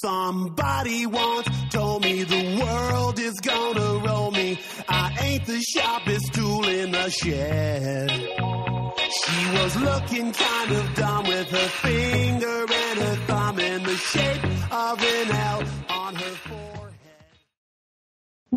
[0.00, 4.58] Somebody once told me the world is gonna roll me.
[4.88, 8.10] I ain't the sharpest tool in the shed.
[8.10, 14.44] She was looking kind of dumb with her finger and her thumb in the shape
[14.72, 16.92] of an L on her forehead.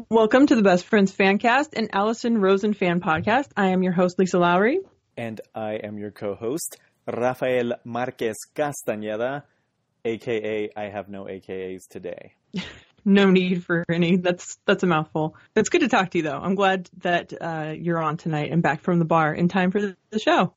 [0.09, 3.49] Welcome to the Best Friends Fancast and Alison Rosen Fan Podcast.
[3.57, 4.79] I am your host, Lisa Lawrie.
[5.17, 9.43] And I am your co host, Rafael Marquez Castañeda,
[10.05, 12.33] aka I have no AKAs today.
[13.07, 14.17] No need for any.
[14.17, 15.35] That's that's a mouthful.
[15.55, 16.39] It's good to talk to you, though.
[16.39, 19.79] I'm glad that uh, you're on tonight and back from the bar in time for
[20.09, 20.55] the show.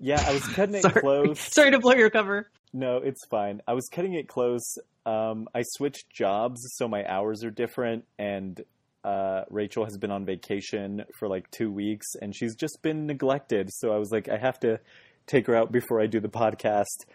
[0.00, 1.00] Yeah, I was cutting it Sorry.
[1.00, 1.38] close.
[1.38, 2.50] Sorry to blow your cover.
[2.72, 3.62] No, it's fine.
[3.68, 4.76] I was cutting it close.
[5.06, 8.60] Um, I switched jobs, so my hours are different, and
[9.04, 13.70] uh, Rachel has been on vacation for like two weeks, and she's just been neglected.
[13.72, 14.80] So I was like, I have to
[15.28, 17.06] take her out before I do the podcast,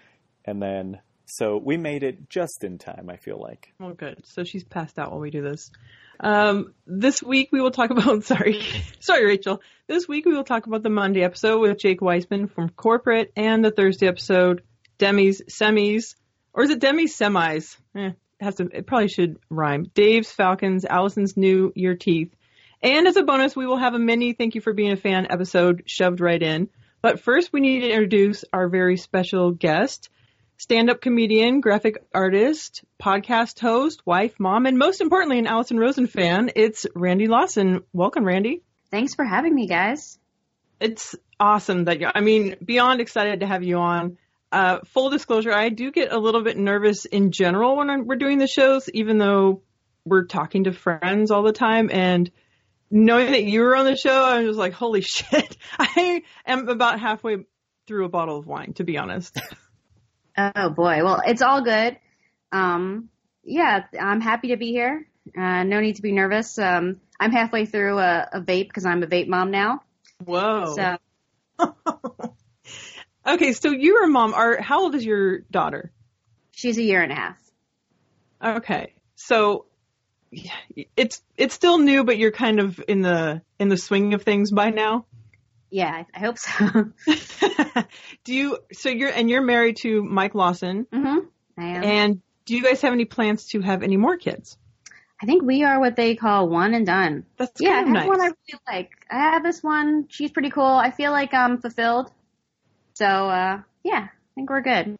[0.45, 1.01] and then
[1.33, 3.09] so we made it just in time.
[3.09, 3.73] I feel like.
[3.79, 4.23] Well, good.
[4.25, 5.71] So she's passed out while we do this.
[6.19, 8.23] Um, this week we will talk about.
[8.23, 8.61] Sorry,
[8.99, 9.61] sorry, Rachel.
[9.87, 13.65] This week we will talk about the Monday episode with Jake Weisman from Corporate, and
[13.65, 14.61] the Thursday episode,
[14.99, 16.15] Demi's Semis,
[16.53, 17.77] or is it Demi's Semis?
[17.95, 18.69] Eh, it has to.
[18.71, 19.89] It probably should rhyme.
[19.95, 22.33] Dave's Falcons, Alison's New Year Teeth,
[22.83, 25.27] and as a bonus, we will have a mini "Thank You for Being a Fan"
[25.31, 26.69] episode shoved right in.
[27.01, 30.09] But first, we need to introduce our very special guest
[30.63, 36.07] stand up comedian, graphic artist, podcast host, wife, mom, and most importantly, an Alison Rosen
[36.07, 36.51] fan.
[36.55, 37.83] It's Randi Lawson.
[37.91, 38.63] Welcome, Randi.
[38.89, 40.17] Thanks for having me, guys.
[40.79, 44.17] It's awesome that you, I mean, beyond excited to have you on.
[44.53, 48.15] Uh, full disclosure, I do get a little bit nervous in general when I'm, we're
[48.15, 49.63] doing the shows, even though
[50.05, 51.89] we're talking to friends all the time.
[51.91, 52.31] And
[52.89, 55.57] knowing that you were on the show, I was like, holy shit.
[55.77, 57.39] I am about halfway
[57.85, 59.37] through a bottle of wine, to be honest.
[60.37, 61.03] Oh boy.
[61.03, 61.97] Well, it's all good.
[62.51, 63.09] Um,
[63.43, 65.07] yeah, I'm happy to be here.
[65.37, 66.57] Uh, no need to be nervous.
[66.57, 69.81] Um, I'm halfway through a, a vape because I'm a vape mom now.
[70.25, 70.75] Whoa.
[70.75, 70.97] So
[73.27, 74.33] okay, so you're a mom.
[74.33, 75.91] Are how old is your daughter?
[76.53, 77.37] she's a year and a half.
[78.43, 79.65] Okay, so
[80.95, 84.51] it's it's still new, but you're kind of in the in the swing of things
[84.51, 85.05] by now.
[85.73, 86.91] Yeah, I, I hope so.
[88.23, 88.59] do you?
[88.73, 91.25] So you're and you're married to Mike Lawson, Mm-hmm.
[91.57, 91.83] I am.
[91.83, 94.57] and do you guys have any plans to have any more kids?
[95.21, 97.25] I think we are what they call one and done.
[97.37, 98.07] That's yeah, I have nice.
[98.07, 98.91] one I really like.
[99.09, 100.05] I have this one.
[100.09, 100.63] She's pretty cool.
[100.65, 102.11] I feel like I'm fulfilled.
[102.93, 104.95] So, uh, yeah, I think we're good.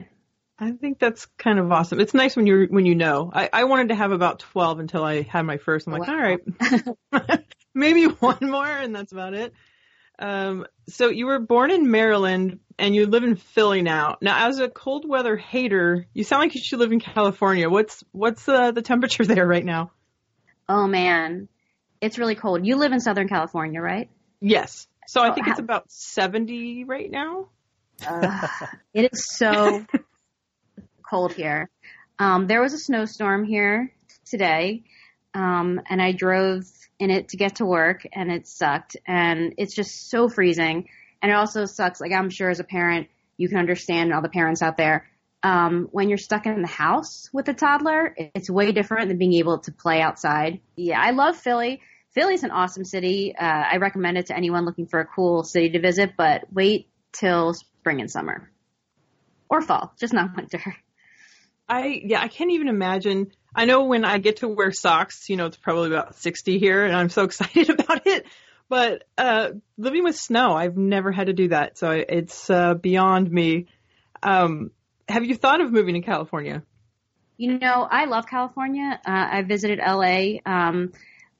[0.58, 2.00] I think that's kind of awesome.
[2.00, 3.30] It's nice when you're when you know.
[3.34, 5.86] I, I wanted to have about twelve until I had my first.
[5.88, 6.14] I'm like, Wow.
[6.16, 7.44] all right,
[7.76, 9.54] maybe one more, and that's about it.
[10.19, 14.18] Um, so you were born in Maryland and you live in Philly now.
[14.22, 17.69] Now, as a cold weather hater, you sound like you should live in California.
[17.69, 19.91] What's what's uh, the temperature there right now?
[20.69, 21.50] Oh man,
[22.00, 22.66] it's really cold.
[22.66, 24.09] You live in Southern California, right?
[24.40, 24.88] Yes.
[25.07, 27.50] So I Oh, think how- it's about seventy right now.
[28.07, 28.50] Ugh,
[28.94, 29.85] it is so
[31.09, 31.69] cold here.
[32.19, 33.91] Um, there was a snowstorm here
[34.25, 34.84] today,
[35.34, 36.63] um, and I drove
[37.03, 38.97] in it to get to work, and it sucked.
[39.06, 40.90] And it's just so freezing.
[41.22, 42.02] And it also sucks.
[42.02, 45.09] Like I'm sure as a parent, you can understand all the parents out there.
[45.44, 49.34] Um, when you're stuck in the house with a toddler, it's way different than being
[49.34, 50.62] able to play outside.
[50.75, 51.81] Yeah, I love Philly.
[52.12, 53.36] Philly's an awesome city.
[53.36, 56.88] Uh, I recommend it to anyone looking for a cool city to visit, but wait
[57.12, 58.50] till spring and summer.
[59.50, 60.75] Or fall, just not winter.
[61.74, 63.32] I yeah, I can't even imagine.
[63.56, 66.86] I know when I get to wear socks, you know, it's probably about 60 here
[66.86, 68.26] and I'm so excited about it.
[68.70, 71.78] But uh living with snow, I've never had to do that.
[71.78, 73.68] So it's uh beyond me.
[74.22, 74.72] Um
[75.08, 76.64] have you thought of moving to California?
[77.38, 79.00] You know, I love California.
[79.06, 80.94] Uh, I visited LA um,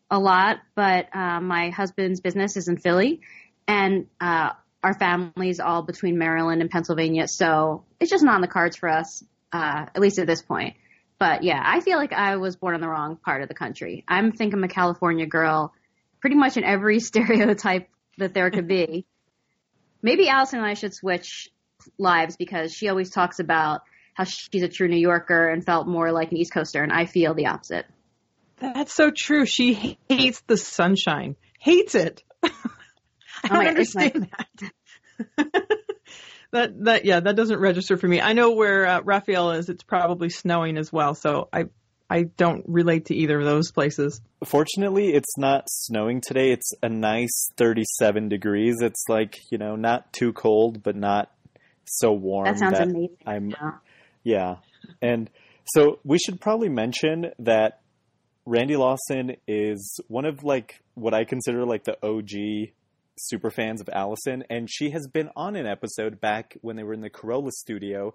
[0.10, 3.22] a lot, but uh, my husband's business is in Philly,
[3.68, 4.50] and uh,
[4.84, 8.90] our family's all between Maryland and Pennsylvania, so it's just not on the cards for
[8.90, 10.76] us, uh, at least at this point.
[11.20, 14.04] But yeah, I feel like I was born in the wrong part of the country.
[14.08, 15.74] I'm think I'm a California girl,
[16.20, 19.06] pretty much in every stereotype that there could be.
[20.02, 21.50] Maybe Alison and I should switch
[21.98, 23.82] lives because she always talks about
[24.16, 27.06] how she's a true New Yorker and felt more like an East Coaster, and I
[27.06, 27.86] feel the opposite.
[28.60, 29.46] That's so true.
[29.46, 31.36] She hates the sunshine.
[31.60, 32.24] Hates it.
[32.44, 32.50] I
[33.46, 34.30] Oh don't my God, understand
[35.38, 35.62] that.
[36.54, 38.22] that that yeah, that doesn't register for me.
[38.22, 39.70] I know where uh, Rafael is.
[39.70, 41.66] It's probably snowing as well, so I
[42.10, 44.22] I don't relate to either of those places.
[44.46, 46.52] Fortunately, it's not snowing today.
[46.52, 48.76] It's a nice 37 degrees.
[48.82, 51.32] It's like, you know, not too cold, but not
[51.86, 53.18] so warm That sounds amazing.
[53.26, 53.72] I'm Yeah.
[54.24, 54.56] yeah.
[55.02, 55.30] And
[55.74, 57.82] So we should probably mention that
[58.46, 62.74] Randi Lawson is one of like what I consider like the OG
[63.18, 66.94] super fans of Alison, and she has been on an episode back when they were
[66.94, 68.14] in the Carolla studio,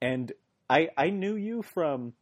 [0.00, 0.32] and
[0.68, 2.14] I I knew you from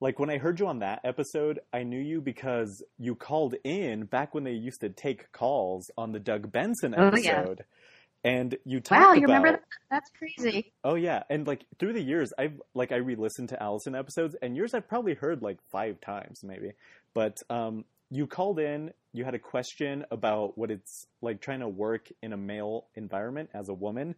[0.00, 4.04] like when I heard you on that episode, I knew you because you called in
[4.04, 7.60] back when they used to take calls on the Doug Benson Oh, episode.
[7.60, 8.30] yeah.
[8.30, 9.62] And you talked Wow, you about remember that?
[9.90, 10.72] That's crazy.
[10.82, 14.56] Oh yeah, and like through the years, I've like I re-listened to Alison episodes, and
[14.56, 16.72] yours I've probably heard like five times maybe.
[17.14, 17.84] But um,
[18.14, 22.32] you called in, you had a question about what it's like trying to work in
[22.32, 24.14] a male environment as a woman,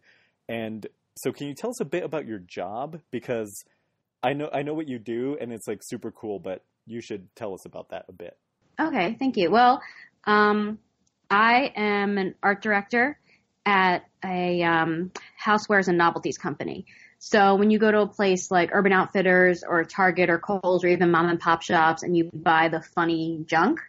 [0.47, 3.65] and so can you tell us a bit about your job because
[4.23, 7.27] I know I know what you do, and it's like super cool, but you should
[7.35, 8.37] tell us about that a bit.
[8.79, 9.49] Okay, thank you.
[9.49, 9.81] Well,
[10.25, 10.79] um,
[11.29, 13.19] I am an art director
[13.65, 15.11] at a um,
[15.43, 16.85] housewares and novelties company.
[17.19, 20.87] So when you go to a place like Urban Outfitters or Target or Kohl's or
[20.87, 23.79] even mom and pop shops and you buy the funny junk,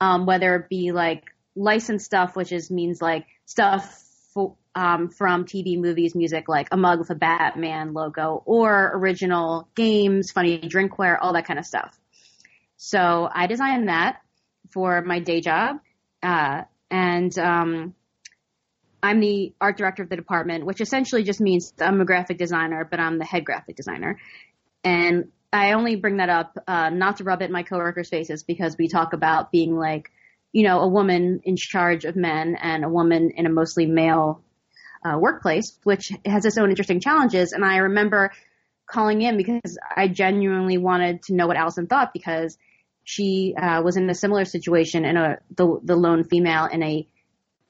[0.00, 1.24] um, whether it be like
[1.54, 4.02] licensed stuff, which is means like stuff
[4.34, 9.68] fo- um, from TV, movies, music, like a mug with a Batman logo, or original
[9.74, 11.98] games, funny drinkware, all that kind of stuff.
[12.78, 14.22] So I designed that
[14.70, 15.76] for my day job,
[16.22, 17.94] uh, and um,
[19.02, 22.86] I'm the art director of the department, which essentially just means I'm a graphic designer,
[22.88, 24.18] but I'm the head graphic designer.
[24.84, 28.42] And I only bring that up uh, not to rub it in my coworkers' faces
[28.42, 30.10] because we talk about being like,
[30.52, 34.42] you know, a woman in charge of men and a woman in a mostly male
[35.04, 37.52] uh, workplace, which has its own interesting challenges.
[37.52, 38.32] And I remember
[38.86, 42.56] calling in because I genuinely wanted to know what Alison thought because
[43.04, 47.08] she uh, was in a similar situation and a the the lone female in a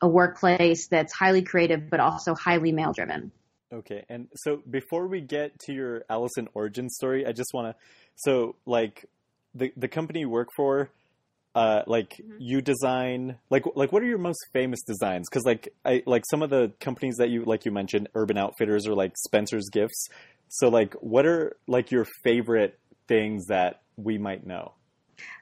[0.02, 3.32] a workplace that's highly creative but also highly male driven.
[3.72, 7.82] Okay, and so before we get to your Alison origin story, I just want to,
[8.16, 9.06] so like
[9.54, 10.90] the the company you work for,
[11.54, 15.26] uh, like you design, like like what are your most famous designs?
[15.31, 18.87] Because like I like some of the companies that you like you mentioned, Urban Outfitters
[18.87, 20.08] or like Spencer's Gifts.
[20.48, 22.78] So like, what are like your favorite
[23.08, 24.75] things that we might know?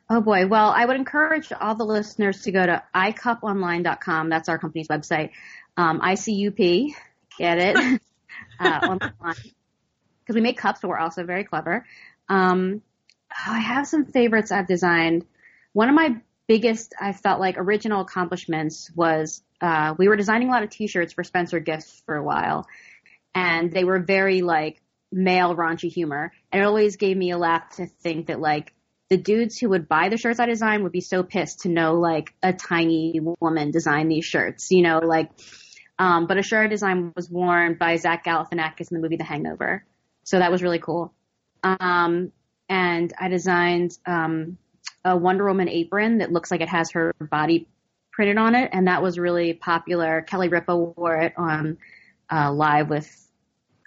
[0.09, 0.47] Oh boy.
[0.47, 4.29] Well, I would encourage all the listeners to go to icuponline.com.
[4.29, 5.31] That's our company's website.
[5.77, 6.93] Um, ICUP.
[7.39, 7.77] Get it?
[8.61, 9.37] uh, online.
[10.21, 11.87] Because we make cups, but we're also very clever.
[12.29, 12.83] Um,
[13.31, 15.25] oh, I have some favorites I've designed.
[15.73, 16.17] One of my
[16.49, 21.13] biggest, I felt like, original accomplishments was uh, we were designing a lot of t-shirts
[21.13, 22.67] for Spencer Gifts for a while.
[23.35, 24.83] And they were very like
[25.13, 26.33] male raunchy humor.
[26.51, 28.73] And it always gave me a laugh to think that like
[29.11, 31.95] the dudes who would buy the shirts I designed would be so pissed to know
[31.95, 35.31] like a tiny woman designed these shirts, you know, like,
[35.99, 39.25] um, but a shirt I designed was worn by Zach Galifianakis in the movie The
[39.25, 39.85] Hangover.
[40.23, 41.13] So that was really cool.
[41.65, 42.31] Um,
[42.69, 44.59] and I designed, um,
[45.05, 47.67] a Wonder Woman apron that looks like it has her body
[48.13, 48.71] printed on it.
[48.73, 50.23] And that was really popular.
[50.23, 51.79] Kelly Ripa wore it on,
[52.31, 53.11] uh, live with,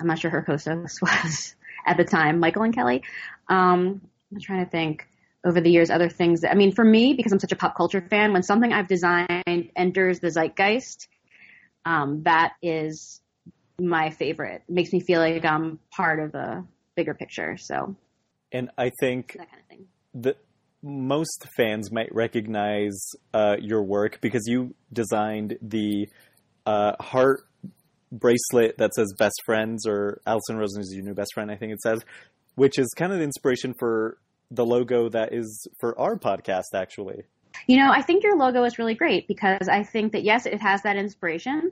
[0.01, 0.67] I'm not sure her co-host
[1.01, 1.55] was
[1.87, 3.03] at the time, Michael and Kelly.
[3.47, 5.07] Um, I'm trying to think
[5.45, 7.75] over the years other things that I mean for me because I'm such a pop
[7.75, 11.07] culture fan when something I've designed enters the zeitgeist
[11.85, 13.21] um, that is
[13.79, 16.63] my favorite it makes me feel like I'm part of a
[16.95, 17.95] bigger picture so
[18.51, 20.35] And I think that kind of thing the
[20.83, 22.99] most fans might recognize
[23.33, 26.09] uh, your work because you designed the
[26.65, 27.47] uh, heart
[28.11, 31.49] bracelet that says "best friends" or Alison Rosen is your new best friend.
[31.49, 32.03] I think it says,
[32.55, 34.17] which is kind of the inspiration for
[34.53, 36.73] the logo that is for our podcast.
[36.73, 37.23] Actually,
[37.67, 40.61] you know I think your logo is really great because I think that yes it
[40.61, 41.71] has that inspiration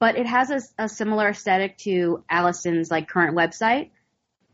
[0.00, 3.90] but it has a, a similar aesthetic to Alison's like current website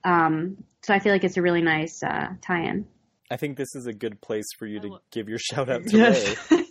[0.04, 2.86] um, so I feel like it's a really nice uh, tie-in
[3.30, 5.96] I think this is a good place for you to give your shout out to
[5.96, 6.50] Yes.
[6.50, 6.64] Ray.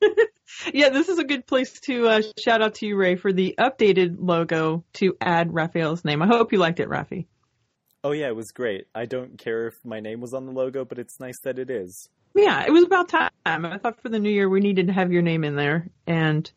[0.72, 3.56] yeah, this is a good place to uh, shout out to you, Ray, for the
[3.58, 6.22] updated logo to add Rafael's name.
[6.22, 7.26] I hope you liked it, Rafi.
[8.06, 8.86] Oh yeah, it was great.
[8.94, 11.70] I don't care if my name was on the logo, but it's nice that it
[11.70, 12.08] is.
[12.36, 13.32] Yeah, it was about time.
[13.44, 16.48] I thought for the new year we needed to have your name in there, and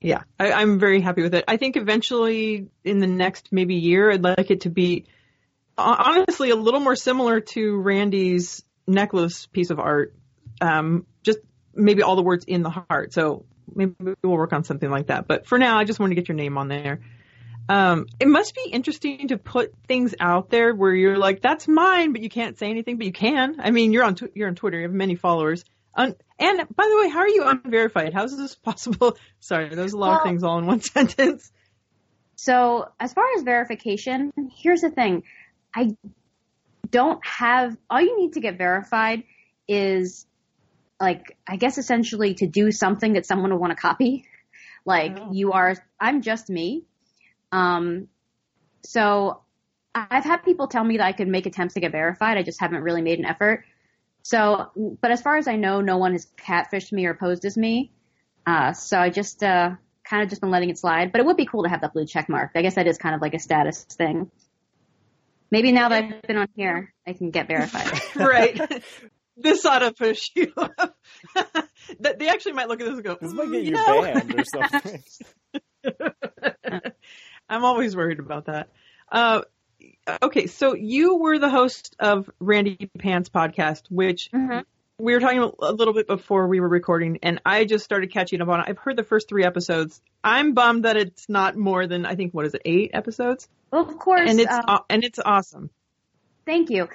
[0.00, 1.44] yeah, I, I'm very happy with it.
[1.48, 5.06] I think eventually in the next maybe year, I'd like it to be
[5.76, 10.14] honestly a little more similar to Randi's necklace piece of art.
[10.60, 11.40] Um, just
[11.74, 13.12] maybe all the words in the heart.
[13.12, 15.26] So maybe we'll work on something like that.
[15.26, 17.00] But for now, I just want to get your name on there.
[17.68, 22.12] Um, it must be interesting to put things out there where you're like, "That's mine,"
[22.12, 22.96] but you can't say anything.
[22.96, 23.56] But you can.
[23.60, 24.76] I mean, you're on tw- you're on Twitter.
[24.78, 25.64] You have many followers.
[25.94, 28.12] Un- and by the way, how are you unverified?
[28.14, 29.16] How is this possible?
[29.40, 31.50] Sorry, there's a lot of things all in one sentence.
[32.36, 35.22] So as far as verification, here's the thing.
[35.74, 35.96] I
[36.90, 39.24] don't have all you need to get verified
[39.66, 40.26] is
[41.00, 44.24] like I guess essentially to do something that someone would want to copy.
[44.84, 45.32] Like Oh.
[45.32, 46.84] you are I'm just me.
[47.52, 48.08] Um
[48.84, 49.42] so
[49.94, 52.36] I've had people tell me that I could make attempts to get verified.
[52.36, 53.64] I just haven't really made an effort.
[54.22, 57.56] So, but as far as I know, no one has catfished me or posed as
[57.56, 57.92] me.
[58.46, 59.70] Uh, so I just, uh,
[60.04, 61.12] kind of just been letting it slide.
[61.12, 62.50] But it would be cool to have that blue check mark.
[62.54, 64.30] I guess that is kind of like a status thing.
[65.50, 67.90] Maybe now that I've been on here, I can get verified.
[68.16, 68.60] right.
[69.36, 70.96] this ought to push you up.
[72.00, 74.02] They actually might look at this and go, This might "Mm, get you you know."
[74.02, 75.02] banned or something.
[77.48, 78.68] I'm always worried about that.
[79.10, 79.42] Uh,
[80.22, 84.64] okay, so you were the host of Randi Pants podcast, which Mhm.
[84.98, 88.40] we were talking a little bit before we were recording, and I just started catching
[88.40, 88.66] up on it.
[88.68, 90.00] I've heard the first three episodes.
[90.24, 93.82] I'm bummed that it's not more than I think what is it, eight episodes, Well,
[93.88, 94.28] of course.
[94.28, 95.70] and it's uh, and it's awesome.
[96.46, 96.88] Thank you.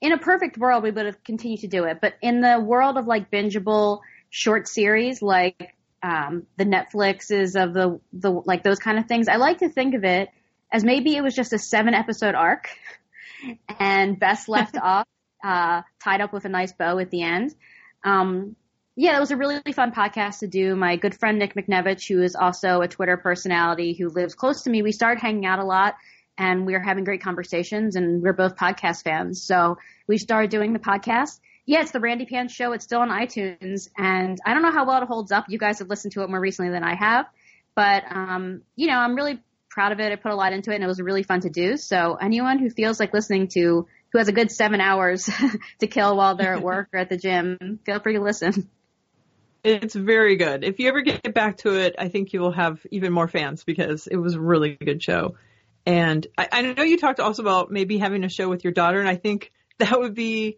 [0.00, 2.98] In a perfect world, we would have continued to do it, but in the world
[2.98, 4.00] of like bingeable
[4.30, 9.36] short series, like um, the Netflixes of the the like those kind of things, I
[9.36, 10.28] like to think of it
[10.72, 12.68] as maybe it was just a seven episode arc,
[13.80, 15.06] and best left off,
[15.42, 17.54] uh, tied up with a nice bow at the end.
[18.04, 18.56] Um,
[18.96, 20.74] yeah, it was a really fun podcast to do.
[20.74, 24.70] My good friend Nick McNevich, who is also a Twitter personality who lives close to
[24.70, 25.94] me, we started hanging out a lot
[26.36, 29.42] and we were having great conversations and we're both podcast fans.
[29.42, 29.78] So
[30.08, 31.38] we started doing the podcast.
[31.68, 32.72] Yeah, it's the Randi Pants show.
[32.72, 35.44] It's still on iTunes and I don't know how well it holds up.
[35.50, 37.26] You guys have listened to it more recently than I have,
[37.74, 40.10] but, um, you know, I'm really proud of it.
[40.10, 41.76] I put a lot into it and it was really fun to do.
[41.76, 45.28] So anyone who feels like listening to, who has a good seven hours
[45.80, 48.70] to kill while they're at work or at the gym, feel free to listen.
[49.62, 50.64] It's very good.
[50.64, 53.64] If you ever get back to it, I think you will have even more fans
[53.64, 55.34] because it was a really good show.
[55.84, 59.00] And I, I know you talked also about maybe having a show with your daughter,
[59.00, 60.56] and I think that would be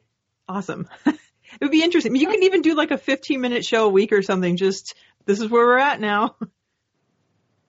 [0.51, 0.89] awesome.
[1.07, 1.19] it
[1.61, 2.15] would be interesting.
[2.17, 4.57] You can even do like a 15 minute show a week or something.
[4.57, 4.95] Just
[5.27, 6.37] this is where we're at now.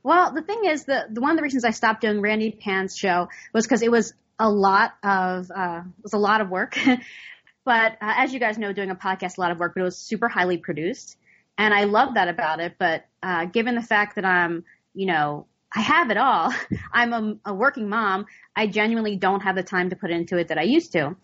[0.03, 3.29] Well, the thing is, the one of the reasons I stopped doing Randy Pan's show
[3.53, 6.75] was because it was a lot of uh, was a lot of work.
[7.65, 9.83] but uh, as you guys know, doing a podcast a lot of work, but it
[9.83, 11.17] was super highly produced,
[11.55, 12.77] and I love that about it.
[12.79, 14.63] But uh, given the fact that I'm,
[14.95, 16.51] you know, I have it all.
[16.91, 18.25] I'm a, a working mom.
[18.55, 21.15] I genuinely don't have the time to put into it that I used to.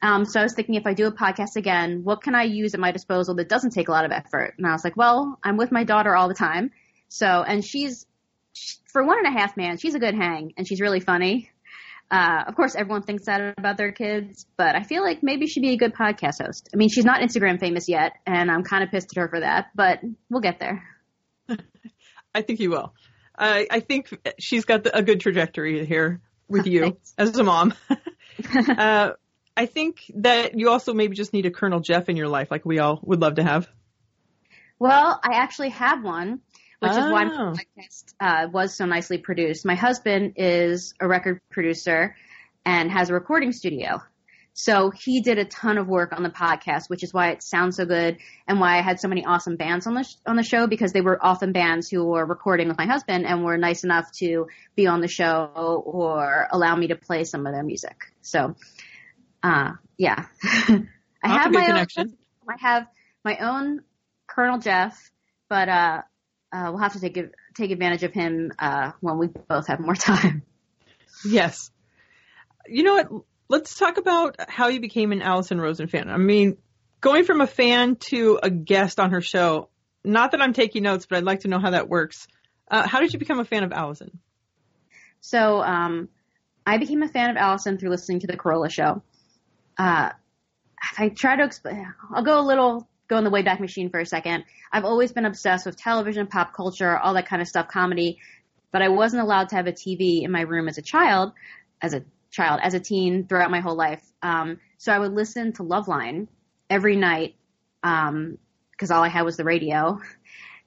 [0.00, 2.74] Um, so I was thinking if I do a podcast again, what can I use
[2.74, 4.54] at my disposal that doesn't take a lot of effort?
[4.56, 6.70] And I was like, well, I'm with my daughter all the time.
[7.08, 8.06] So, and she's,
[8.52, 11.50] sh for one and a half man, she's a good hang and she's really funny.
[12.10, 15.60] Uh, of course, everyone thinks that about their kids, but I feel like maybe she'd
[15.60, 16.70] be a good podcast host.
[16.72, 19.40] I mean, she's not Instagram famous yet, and I'm kind of pissed at her for
[19.40, 20.00] that, but
[20.30, 20.84] we'll get there.
[22.34, 22.94] I think you will.
[23.36, 27.14] I I think she's got the, a good trajectory here with you Thanks.
[27.18, 27.74] as a mom.
[28.68, 29.10] uh,
[29.58, 32.64] I think that you also maybe just need a Colonel Jeff in your life, like
[32.64, 33.68] we all would love to have.
[34.78, 36.40] Well, I actually have one,
[36.78, 37.52] which is why my Oh.
[37.54, 39.66] podcast uh, was so nicely produced.
[39.66, 42.14] My husband is a record producer
[42.64, 44.00] and has a recording studio.
[44.52, 47.76] So he did a ton of work on the podcast, which is why it sounds
[47.76, 50.42] so good and why I had so many awesome bands on the sh- on the
[50.42, 53.84] show because they were often bands who were recording with my husband and were nice
[53.84, 54.46] enough to
[54.76, 57.96] be on the show or allow me to play some of their music.
[58.22, 58.56] So,
[59.42, 60.82] uh, yeah, I
[61.22, 62.16] have my own connection.
[62.48, 62.86] I have
[63.24, 63.82] my own
[64.26, 65.10] Colonel Jeff,
[65.48, 66.02] but uh,
[66.52, 67.18] uh, we'll have to take
[67.54, 70.42] take advantage of him uh, when we both have more time.
[71.24, 71.70] Yes.
[72.66, 73.24] You know what?
[73.48, 76.10] Let's talk about how you became an Alison Rosen fan.
[76.10, 76.58] I mean,
[77.00, 79.70] going from a fan to a guest on her show.
[80.04, 82.28] Not that I'm taking notes, but I'd like to know how that works.
[82.70, 84.18] Uh, how did you become a fan of Alison?
[85.20, 86.08] So um,
[86.66, 89.02] I became a fan of Alison through listening to the Carolla Show.
[89.78, 90.10] Uh,
[90.98, 94.06] I try to explain, I'll go a little go in the Wayback Machine for a
[94.06, 94.44] second.
[94.70, 98.18] I've always been obsessed with television, pop culture, all that kind of stuff, comedy.
[98.70, 101.32] But I wasn't allowed to have a TV in my room as a child,
[101.80, 104.02] as a child, as a teen, throughout my whole life.
[104.22, 106.28] Um, so I would listen to Loveline
[106.68, 107.34] every night
[107.82, 110.00] because all I had was the radio,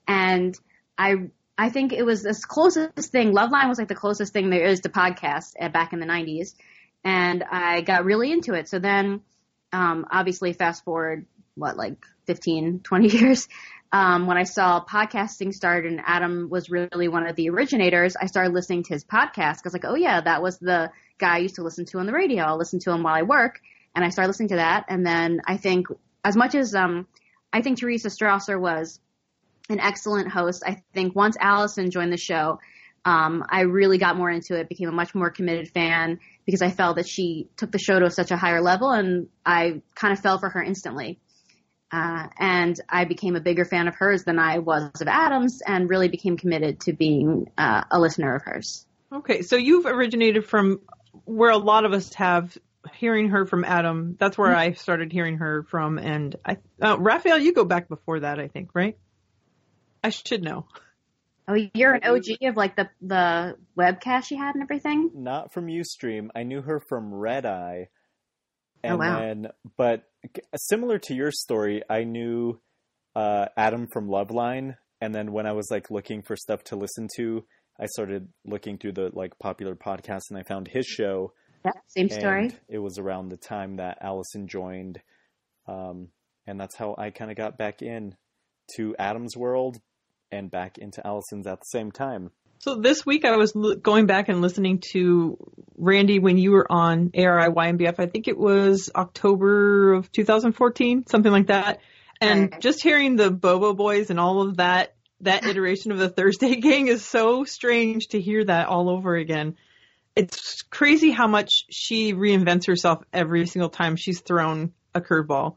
[0.07, 0.59] and
[0.97, 3.33] I I think it was the closest thing.
[3.33, 6.55] Loveline was like the closest thing there is to podcasts uh, back in the '90s,
[7.03, 8.69] and I got really into it.
[8.69, 9.21] So then,
[9.73, 13.47] um, obviously, fast forward what like 15, 20 years.
[13.93, 18.27] Um, when I saw podcasting start and Adam was really one of the originators, I
[18.27, 19.57] started listening to his podcast.
[19.57, 22.05] I was like, oh yeah, that was the guy I used to listen to on
[22.05, 22.43] the radio.
[22.45, 23.59] I'll listen to him while I work.
[23.93, 24.85] And I started listening to that.
[24.87, 25.87] And then I think
[26.23, 27.05] as much as, um,
[27.51, 29.01] I think Teresa Strasser was
[29.69, 32.59] an excellent host, I think once Alison joined the show,
[33.03, 36.69] um, I really got more into it, became a much more committed fan because I
[36.69, 40.19] felt that she took the show to such a higher level and I kind of
[40.19, 41.19] fell for her instantly.
[41.91, 45.89] Uh, and I became a bigger fan of hers than I was of Adam's and
[45.89, 48.85] really became committed to being uh, a listener of hers.
[49.11, 50.79] Okay, so you've originated from
[51.25, 52.57] where a lot of us have
[52.93, 54.15] hearing her from Adam.
[54.17, 58.21] That's where I started hearing her from, and I, uh, Rafael, you go back before
[58.21, 58.97] that, I think, right?
[60.01, 60.65] I should know.
[61.51, 65.11] Oh, you're an OG of like the the webcast she had and everything.
[65.13, 66.29] Not from UStream.
[66.33, 67.89] I knew her from Red Eye.
[68.83, 69.19] And Oh, wow.
[69.19, 70.03] then, but
[70.55, 72.59] similar to your story, I knew
[73.15, 77.07] uh, Adam from Loveline, and then when I was like looking for stuff to listen
[77.17, 77.43] to,
[77.79, 81.33] I started looking through the like popular podcasts, and I found his show.
[81.65, 82.51] Yeah, same story.
[82.69, 85.01] It was around the time that Alison joined,
[85.67, 86.07] um,
[86.47, 88.15] and that's how I kind of got back in
[88.77, 89.79] to Adam's world
[90.31, 92.31] and back into Alison's at the same time.
[92.59, 95.37] So this week I was l- going back and listening to
[95.77, 97.95] Randi when you were on ARIYNBF.
[97.99, 101.79] I think it was October of 2014, something like that.
[102.21, 106.55] And just hearing the Bobo Boys and all of that, that iteration of the Thursday
[106.61, 109.55] Gang is so strange to hear that all over again.
[110.15, 115.55] It's crazy how much she reinvents herself every single time she's thrown a curveball.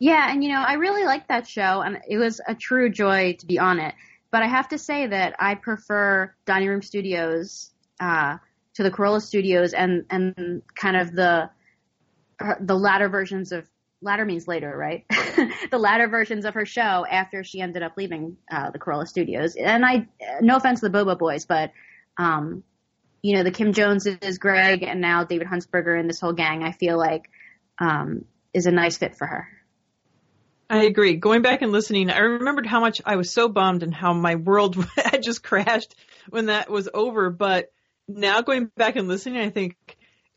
[0.00, 3.34] Yeah, and you know, I really liked that show, and it was a true joy
[3.38, 3.94] to be on it.
[4.32, 8.38] But I have to say that I prefer Dining Room Studios uh,
[8.74, 11.50] to the Carolla Studios, and and kind of the
[12.60, 13.68] the latter versions of
[14.00, 15.04] latter means later, right?
[15.70, 19.56] the latter versions of her show after she ended up leaving uh, the Carolla Studios.
[19.56, 20.08] And I,
[20.40, 21.72] no offense to the Boba Boys, but
[22.16, 22.64] um,
[23.20, 26.72] you know, the Kim Joneses, Greg, and now David Huntsberger and this whole gang, I
[26.72, 27.28] feel like
[27.78, 29.48] um, is a nice fit for her.
[30.70, 31.16] I agree.
[31.16, 34.36] Going back and listening, I remembered how much I was so bummed and how my
[34.36, 35.96] world had just crashed
[36.28, 37.28] when that was over.
[37.28, 37.72] But
[38.06, 39.74] now going back and listening, I think,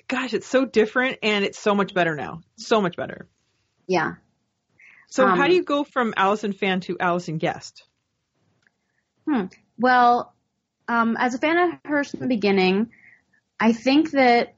[0.08, 2.42] gosh, it's so different and it's so much better now.
[2.58, 3.28] So much better.
[3.88, 4.16] Yeah.
[5.08, 7.84] So Um, how do you go from Alison fan to Alison guest?
[9.30, 9.46] Hmm.
[9.78, 10.34] Well,
[10.88, 12.90] um, as a fan of hers from the beginning,
[13.60, 14.56] I think that,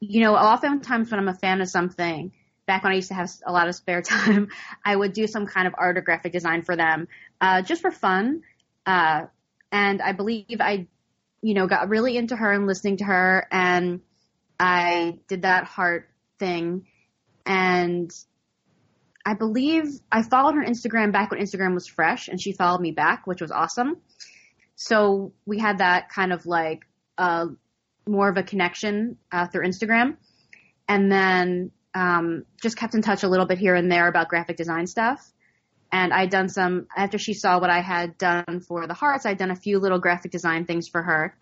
[0.00, 2.32] you know, oftentimes when I'm a fan of something,
[2.66, 4.48] back when I used to have a lot of spare time,
[4.84, 7.08] I would do some kind of art or graphic design for them,
[7.40, 8.42] uh, just for fun.
[8.86, 9.26] Uh,
[9.72, 10.86] and I believe I,
[11.42, 14.00] you know, got really into her and listening to her, and
[14.58, 16.86] I did that heart thing,
[17.44, 18.10] and
[19.26, 22.92] I believe I followed her Instagram back when Instagram was fresh, and she followed me
[22.92, 23.96] back, which was awesome.
[24.76, 27.46] So we had that kind of like uh,
[28.06, 30.16] more of a connection uh, through Instagram,
[30.88, 34.56] and then um, just kept in touch a little bit here and there about graphic
[34.56, 35.32] design stuff.
[35.92, 39.26] And I'd done some after she saw what I had done for the hearts.
[39.26, 41.36] I'd done a few little graphic design things for her,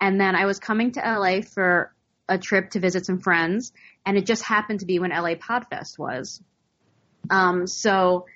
[0.00, 1.92] and then I was coming to LA for
[2.28, 3.72] a trip to visit some friends,
[4.06, 6.40] and it just happened to be when LA Podfest was.
[7.30, 8.26] Um, so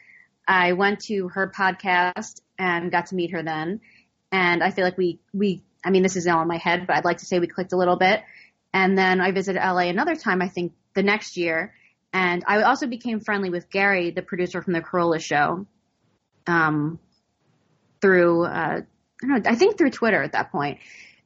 [0.47, 3.81] I went to her podcast and got to meet her then.
[4.31, 6.97] And I feel like we, we, I mean, this is all in my head, but
[6.97, 8.23] I'd like to say we clicked a little bit.
[8.73, 11.75] And then I visited LA another time, I think the next year.
[12.13, 15.67] And I also became friendly with Gary, the producer from the Carolla show,
[16.47, 16.99] um,
[18.01, 20.79] through, uh, I don't know, I think through Twitter at that point.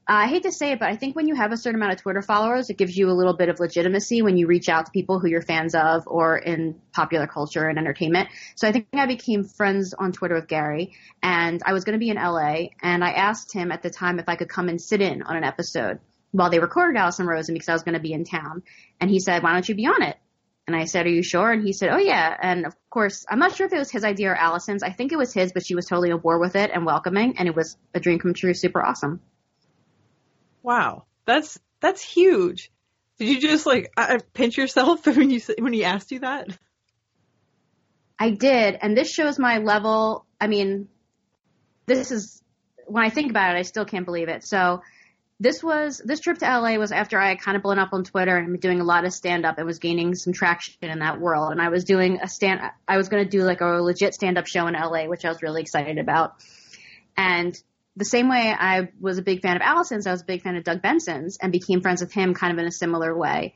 [0.09, 1.95] Uh, I hate to say it, but I think when you have a certain amount
[1.95, 4.87] of Twitter followers, it gives you a little bit of legitimacy when you reach out
[4.87, 8.29] to people who you're fans of or in popular culture and entertainment.
[8.55, 10.93] So I think I became friends on Twitter with Gary,
[11.25, 14.21] and I was going to be in LA, and I asked him at the time
[14.21, 15.99] if I could come and sit in on an episode
[16.33, 18.63] while they recorded Alison Rosen because I was going to be in town.
[19.01, 20.17] And he said, why don't you be on it?
[20.67, 21.51] And I said, are you sure?
[21.53, 22.37] And he said, oh yeah.
[22.41, 24.83] And of course, I'm not sure if it was his idea or Alison's.
[24.83, 27.39] I think it was his, but she was totally on board with it and welcoming,
[27.39, 29.21] and it was a dream come true, super awesome.
[30.63, 32.73] Wow, that's that's huge.
[33.19, 33.93] Did you just like
[34.35, 36.49] pinch yourself when you when he asked you that?
[38.19, 40.27] I did, and this shows my level.
[40.41, 40.89] I mean,
[41.87, 42.43] this is
[42.87, 44.45] when I think about it, I still can't believe it.
[44.45, 44.83] So,
[45.39, 48.05] this was this trip to LA was after I had kind of blown up on
[48.05, 51.01] Twitter and been doing a lot of stand up and was gaining some traction in
[51.01, 51.53] that world.
[51.53, 52.61] And I was doing a stand.
[52.89, 55.29] I was going to do like a legit stand up show in LA, which I
[55.29, 56.35] was really excited about.
[57.17, 57.55] And
[57.97, 60.57] the same way I was a big fan of Alison's, I was a big fan
[60.57, 63.55] of Doug Benson's and became friends with him kind of in a similar way.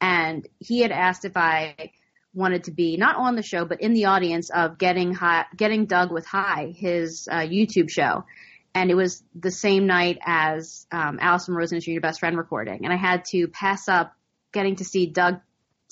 [0.00, 1.92] And he had asked if I
[2.34, 5.86] wanted to be not on the show, but in the audience of getting high, getting
[5.86, 8.24] Doug with High, his uh, YouTube show.
[8.74, 12.84] And it was the same night as um, Alison Rosen is Your Best Friend recording.
[12.84, 14.12] And I had to pass up
[14.52, 15.40] getting to see Doug's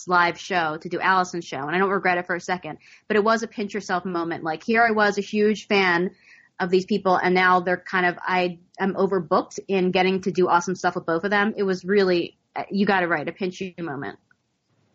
[0.06, 1.58] live show to do Alison's show.
[1.58, 4.42] And I don't regret it for a second, but it was a pinch yourself moment.
[4.42, 6.10] Like here I was, a huge fan
[6.58, 10.48] of these people, and now they're kind of I am overbooked in getting to do
[10.48, 11.54] awesome stuff with both of them.
[11.56, 12.36] It was really
[12.70, 14.18] you got it right, a pinch you moment.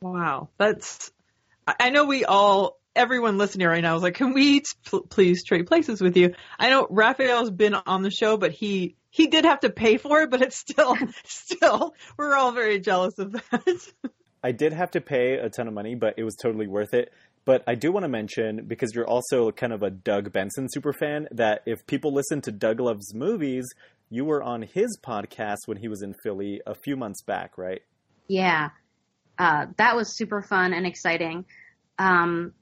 [0.01, 1.11] Wow, that's.
[1.67, 5.67] I know we all, everyone listening right now is like, can we p- please trade
[5.67, 6.33] places with you?
[6.59, 10.21] I know Rafael's been on the show, but he he did have to pay for
[10.21, 13.91] it, but it's still still we're all very jealous of that.
[14.43, 17.11] I did have to pay a ton of money, but it was totally worth it.
[17.45, 20.91] But I do want to mention, because you're also kind of a Doug Benson super
[20.91, 23.65] fan, that if people listen to Doug Loves Movies,
[24.09, 27.81] you were on his podcast when he was in Philly a few months back, right?
[28.27, 28.69] Yeah.
[29.39, 31.45] Uh, that was super fun and exciting.
[31.97, 32.53] Um,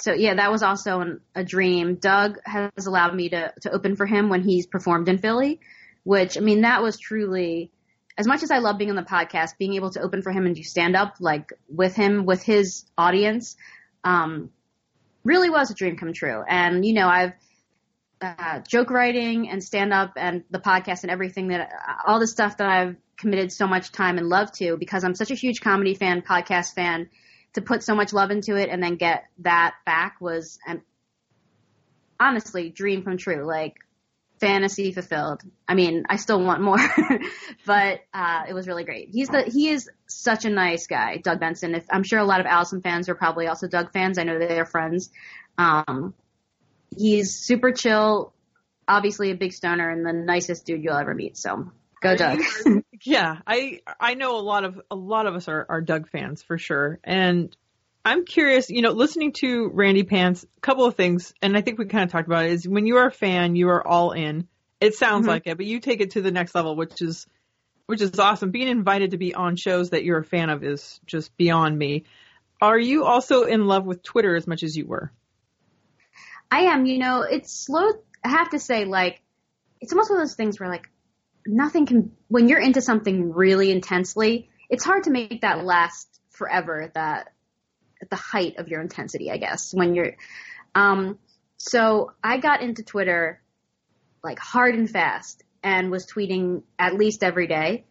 [0.00, 1.96] so yeah, that was also an, a dream.
[1.96, 5.60] Doug has allowed me to, to open for him when he's performed in Philly,
[6.02, 7.70] which I mean, that was truly,
[8.18, 10.46] as much as I love being on the podcast, being able to open for him
[10.46, 13.56] and do stand up like with him, with his audience,
[14.02, 14.50] um,
[15.24, 16.42] really was a dream come true.
[16.46, 17.32] And, you know, I've,
[18.20, 21.70] uh, joke writing and stand up and the podcast and everything that
[22.06, 25.30] all the stuff that I've committed so much time and love to because I'm such
[25.30, 27.10] a huge comedy fan, podcast fan.
[27.54, 30.82] To put so much love into it and then get that back was, um,
[32.18, 33.46] honestly, dream come true.
[33.46, 33.76] Like
[34.40, 35.42] fantasy fulfilled.
[35.66, 36.78] I mean, I still want more,
[37.66, 39.08] but uh, it was really great.
[39.10, 41.74] He's the he is such a nice guy, Doug Benson.
[41.74, 44.18] If I'm sure a lot of Alison fans are probably also Doug fans.
[44.18, 45.10] I know they're friends.
[45.56, 46.14] Um,
[46.96, 48.32] he's super chill,
[48.86, 51.36] obviously a big stoner and the nicest dude you'll ever meet.
[51.36, 51.70] So
[52.02, 52.40] go Doug.
[53.04, 56.42] Yeah, I I know a lot of a lot of us are, are Doug fans
[56.42, 56.98] for sure.
[57.04, 57.54] And
[58.02, 61.78] I'm curious, you know, listening to Randi Pants, a couple of things, and I think
[61.78, 64.12] we kind of talked about it, is when you are a fan, you are all
[64.12, 64.48] in.
[64.80, 65.30] It sounds mm-hmm.
[65.30, 67.26] like it, but you take it to the next level, which is
[67.86, 68.50] which is awesome.
[68.50, 72.04] Being invited to be on shows that you're a fan of is just beyond me.
[72.60, 75.12] Are you also in love with Twitter as much as you were?
[76.50, 77.90] I am, you know, it's slow.
[78.22, 79.20] I have to say, like,
[79.80, 80.88] it's almost one of those things where, like,
[81.46, 86.90] nothing can, when you're into something really intensely, it's hard to make that last forever,
[86.94, 87.32] that,
[88.02, 90.16] at the height of your intensity, I guess, when you're,
[90.74, 91.18] um,
[91.56, 93.40] so I got into Twitter,
[94.22, 97.84] like, hard and fast and was tweeting at least every day.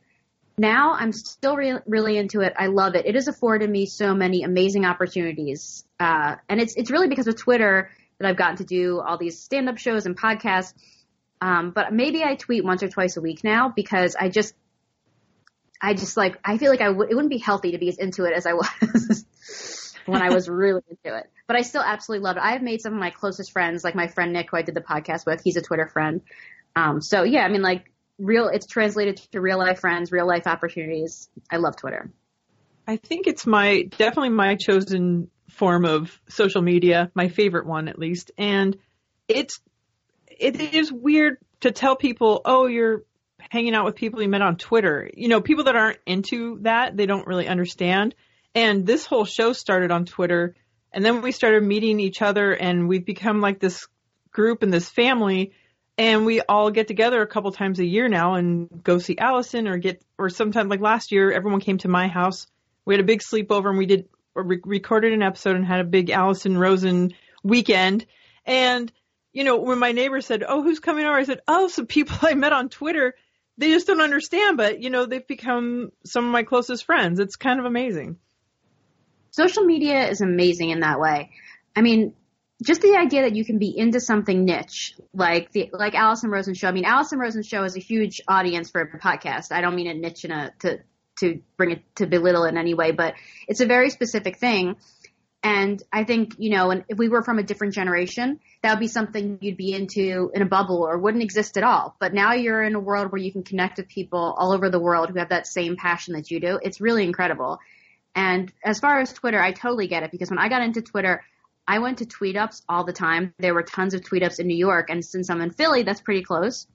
[0.58, 2.54] Now I'm still re- really into it.
[2.58, 3.06] I love it.
[3.06, 5.84] It has afforded me so many amazing opportunities.
[6.00, 7.90] Uh, and it's, it's really because of Twitter
[8.20, 10.74] that I've gotten to do all these stand up shows and podcasts.
[11.44, 14.56] Um, but maybe I tweet once or twice a week now because I just,
[15.82, 17.98] I just like, I feel like I w- it wouldn't be healthy to be as
[17.98, 21.30] into it as I was when I was really into it.
[21.46, 22.44] But I still absolutely love it.
[22.44, 24.74] I have made some of my closest friends, like my friend Nick, who I did
[24.74, 25.42] the podcast with.
[25.44, 26.22] He's a Twitter friend.
[26.78, 30.48] Um, so yeah, I mean, like real, it's translated to real life friends, real life
[30.48, 31.30] opportunities.
[31.52, 32.10] I love Twitter.
[32.88, 38.00] I think it's my definitely my chosen form of social media, my favorite one at
[38.00, 38.32] least.
[38.38, 38.78] And
[39.28, 39.60] it's,
[40.40, 43.04] it is weird to tell people, oh, you're
[43.50, 45.10] hanging out with people you met on Twitter.
[45.16, 48.16] You know, people that aren't into that, they don't really understand.
[48.56, 50.56] And this whole show started on Twitter.
[50.92, 53.88] And then we started meeting each other and we've become like this
[54.32, 55.54] group and this family.
[55.98, 59.68] And we all get together a couple times a year now and go see Alison
[59.68, 62.48] or get, or sometimes like last year, everyone came to my house.
[62.86, 65.86] We had a big sleepover and we did re- recorded an episode and had a
[65.86, 68.06] big Alison Rosen weekend.
[68.46, 68.92] And,
[69.34, 71.18] you know, when my neighbor said, Oh, who's coming over?
[71.18, 73.16] I said, Oh, some people I met on Twitter.
[73.58, 77.20] They just don't understand, but, you know, they've become some of my closest friends.
[77.20, 78.18] It's kind of amazing.
[79.30, 81.32] Social media is amazing in that way.
[81.76, 82.14] I mean,
[82.64, 86.54] just the idea that you can be into something niche, like the like Alison Rosen
[86.54, 86.68] show.
[86.68, 89.52] I mean, Alison Rosen show is a huge audience for a podcast.
[89.52, 90.80] I don't mean a niche in a to
[91.20, 93.16] to bring it to belittle it in any way, but
[93.48, 94.76] it's a very specific thing.
[95.46, 98.80] And I think, you know, and if we were from a different generation, that would
[98.80, 101.98] be something you'd be into in a bubble or wouldn't exist at all.
[102.00, 104.80] But now you're in a world where you can connect with people all over the
[104.80, 106.60] world who have that same passion that you do.
[106.64, 107.60] It's really incredible.
[108.16, 111.22] And as far as Twitter, I totally get it because when I got into Twitter,
[111.68, 113.34] I went to tweet ups all the time.
[113.38, 114.90] There were tons of tweet ups in New York.
[114.90, 116.68] And since I'm in Philly, that's pretty close.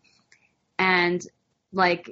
[0.79, 1.25] And
[1.73, 2.11] like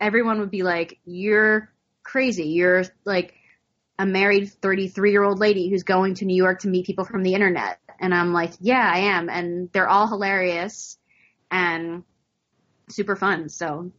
[0.00, 1.72] everyone would be like, you're
[2.04, 2.48] crazy.
[2.48, 3.34] You're like
[3.98, 7.22] a married 33 year old lady who's going to New York to meet people from
[7.22, 7.78] the internet.
[8.00, 9.28] And I'm like, yeah, I am.
[9.28, 10.98] And they're all hilarious
[11.50, 12.04] and
[12.88, 13.48] super fun.
[13.48, 13.90] So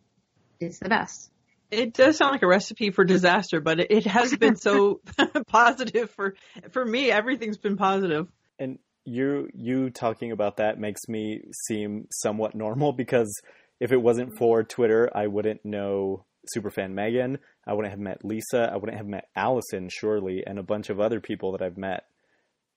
[0.60, 1.32] it's the best.
[1.72, 5.02] It does sound like a recipe for disaster, but it has been so
[5.48, 6.36] positive for
[6.72, 7.12] for me.
[7.12, 8.28] Everything's been positive.
[8.58, 13.32] And you you talking about that makes me seem somewhat normal because
[13.80, 17.40] if it wasn't for Twitter, I wouldn't know superfan Megan.
[17.68, 18.70] I wouldn't have met Lisa.
[18.72, 22.06] I wouldn't have met Alison, surely, and a bunch of other people that I've met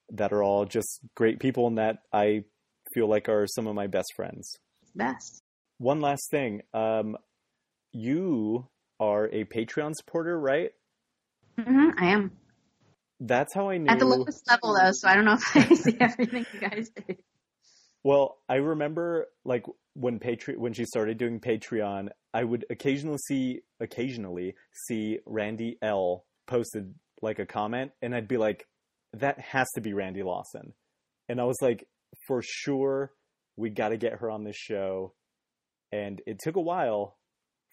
[0.09, 2.43] that are all just great people and that I
[2.93, 4.51] feel like are some of my best friends.
[4.95, 5.41] Best.
[5.79, 6.61] One last thing.
[6.73, 7.17] Um,
[7.91, 8.67] you
[8.99, 10.71] are a Patreon supporter, right?
[11.59, 12.31] Mm-hmm, I am
[13.19, 13.89] That's how I knew.
[13.89, 16.89] at the lowest level though, so I don't know if I see everything you guys
[16.89, 17.15] do.
[18.03, 23.61] Well, I remember like when Patre- when she started doing Patreon, I would occasionally see
[23.79, 24.55] occasionally
[24.87, 28.67] see Randi L posted like a comment and I'd be like
[29.13, 30.73] that has to be Randi Lawson.
[31.29, 31.87] And I was like
[32.27, 33.11] for sure
[33.55, 35.13] we got to get her on this show.
[35.91, 37.17] And it took a while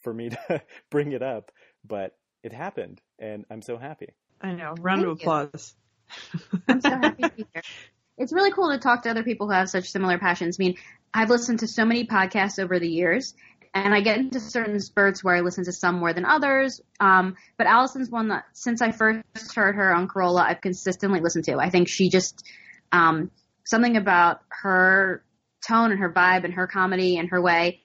[0.02, 1.50] for me to bring it up,
[1.87, 4.09] but it happened and I'm so happy.
[4.42, 4.74] I know.
[4.80, 5.30] Round of Thank you.
[5.30, 5.74] applause.
[6.68, 7.62] I'm so happy to be here.
[8.18, 10.59] It's really cool to talk to other people who have such similar passions.
[10.61, 10.74] I mean,
[11.12, 13.35] I've listened to so many podcasts over the years,
[13.75, 16.81] and I get into certain spurts where I listen to some more than others.
[16.99, 21.44] Um, but Alison's one that, since I first heard her on Carolla, I've consistently listened
[21.46, 21.59] to.
[21.59, 22.44] I think she just,
[22.92, 23.31] um,
[23.64, 25.25] something about her
[25.66, 27.83] tone and her vibe and her comedy and her way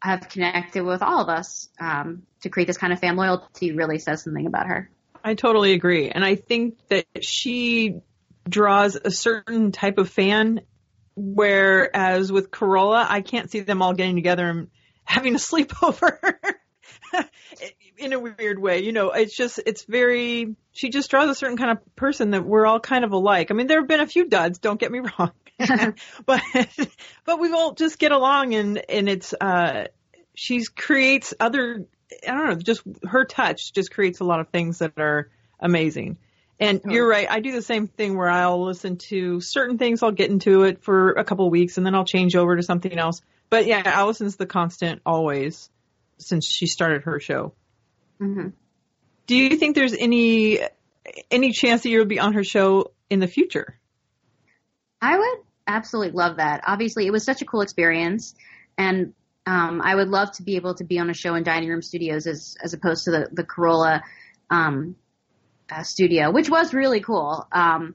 [0.00, 3.98] have connected with all of us um, to create this kind of fan loyalty really
[3.98, 4.90] says something about her.
[5.24, 6.10] I totally agree.
[6.10, 8.00] And I think that she
[8.48, 10.60] draws a certain type of fan,
[11.16, 14.68] whereas with Carolla, I can't see them all getting together and
[15.04, 16.36] having a sleepover
[17.98, 18.80] in a weird way.
[18.80, 22.44] You know, it's just, it's very, she just draws a certain kind of person that
[22.44, 23.50] we're all kind of alike.
[23.50, 25.32] I mean, there have been a few duds, don't get me wrong.
[26.26, 26.42] but,
[27.24, 29.86] but we all just get along and, and it's, uh,
[30.34, 31.86] she creates other,
[32.28, 36.18] I don't know, just her touch just creates a lot of things that are amazing.
[36.58, 37.26] And you're right.
[37.30, 40.02] I do the same thing where I'll listen to certain things.
[40.02, 42.62] I'll get into it for a couple of weeks and then I'll change over to
[42.62, 43.20] something else.
[43.50, 45.70] But yeah, Alison's the constant always
[46.18, 47.52] since she started her show.
[48.18, 48.48] hmm
[49.26, 50.60] Do you think there's any
[51.30, 53.78] any chance that you'll be on her show in the future?
[55.00, 56.62] I would absolutely love that.
[56.66, 58.34] Obviously, it was such a cool experience,
[58.78, 59.12] and
[59.46, 61.82] um, I would love to be able to be on a show in Dining Room
[61.82, 64.02] Studios as as opposed to the the Carolla
[64.50, 64.96] um,
[65.70, 67.46] uh, studio, which was really cool.
[67.52, 67.94] Um,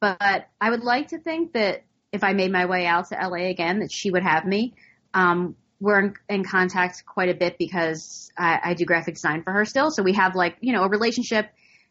[0.00, 3.48] but I would like to think that if I made my way out to LA
[3.48, 4.74] again, that she would have me.
[5.14, 9.52] Um, we're in, in contact quite a bit because I, I do graphic design for
[9.52, 11.50] her still, so we have like you know a relationship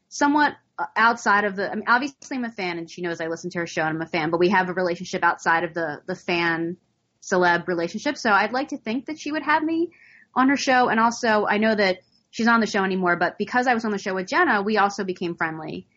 [0.09, 0.55] somewhat
[0.95, 1.71] outside of the.
[1.71, 3.95] I mean, obviously I'm a fan, and she knows I listen to her show, and
[3.95, 4.29] I'm a fan.
[4.29, 6.77] But we have a relationship outside of the the fan
[7.21, 8.17] celeb relationship.
[8.17, 9.89] So I'd like to think that she would have me
[10.35, 11.99] on her show, and also I know that
[12.31, 14.77] she's on the show anymore, but because I was on the show with Jenna, we
[14.77, 15.87] also became friendly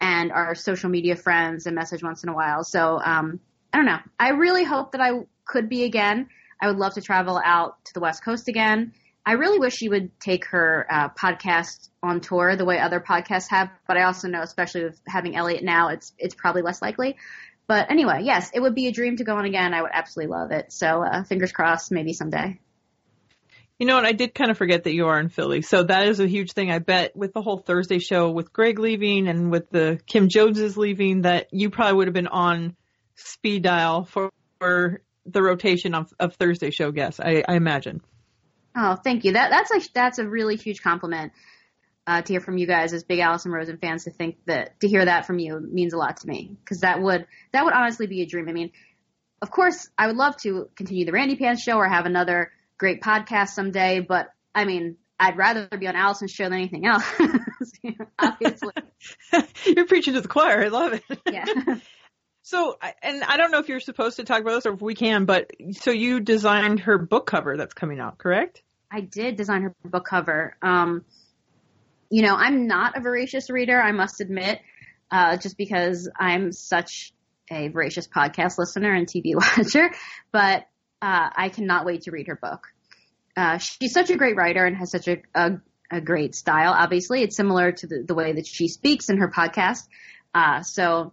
[0.00, 2.64] and are social media friends and message once in a while.
[2.64, 3.40] So um,
[3.72, 3.98] I don't know.
[4.18, 6.28] I really hope that I could be again.
[6.60, 8.92] I would love to travel out to the West Coast again.
[9.24, 13.48] I really wish she would take her uh, podcast on tour the way other podcasts
[13.50, 17.16] have, but I also know, especially with having Elliot now, it's it's probably less likely.
[17.66, 19.74] But anyway, yes, it would be a dream to go on again.
[19.74, 20.72] I would absolutely love it.
[20.72, 22.58] So uh, fingers crossed, maybe someday.
[23.80, 24.04] You know what?
[24.04, 25.62] I did kind of forget that you are in Philly.
[25.62, 26.70] So that is a huge thing.
[26.70, 30.76] I bet with the whole Thursday show with Greg leaving and with the Kim Joneses
[30.76, 32.76] leaving that you probably would have been on
[33.14, 38.02] speed dial for, for the rotation of, of Thursday show guests, I, I imagine.
[38.76, 39.32] Oh, thank you.
[39.32, 41.32] That that's like that's a really huge compliment
[42.06, 44.04] uh, to hear from you guys as big Alison Rosen fans.
[44.04, 47.00] To think that to hear that from you means a lot to me because that
[47.00, 48.48] would that would honestly be a dream.
[48.48, 48.72] I mean,
[49.40, 53.02] of course, I would love to continue the Randi Pants show or have another great
[53.02, 54.00] podcast someday.
[54.00, 57.04] But I mean, I'd rather be on Alison's show than anything else.
[58.18, 58.72] Obviously,
[59.66, 60.64] You're preaching to the choir.
[60.64, 61.04] I love it.
[61.30, 61.44] yeah.
[62.42, 64.94] So, and I don't know if you're supposed to talk about this or if we
[64.94, 68.62] can, but so you designed her book cover that's coming out, correct?
[68.90, 70.56] I did design her book cover.
[70.62, 71.04] Um,
[72.08, 74.60] you know, I'm not a voracious reader, I must admit,
[75.12, 77.12] uh, just because I'm such
[77.52, 79.92] a voracious podcast listener and TV watcher,
[80.32, 80.64] but
[81.02, 82.66] uh, I cannot wait to read her book.
[83.36, 85.52] Uh, she's such a great writer and has such a, a,
[85.90, 86.72] a great style.
[86.76, 89.86] Obviously, it's similar to the, the way that she speaks in her podcast.
[90.34, 91.12] Uh, so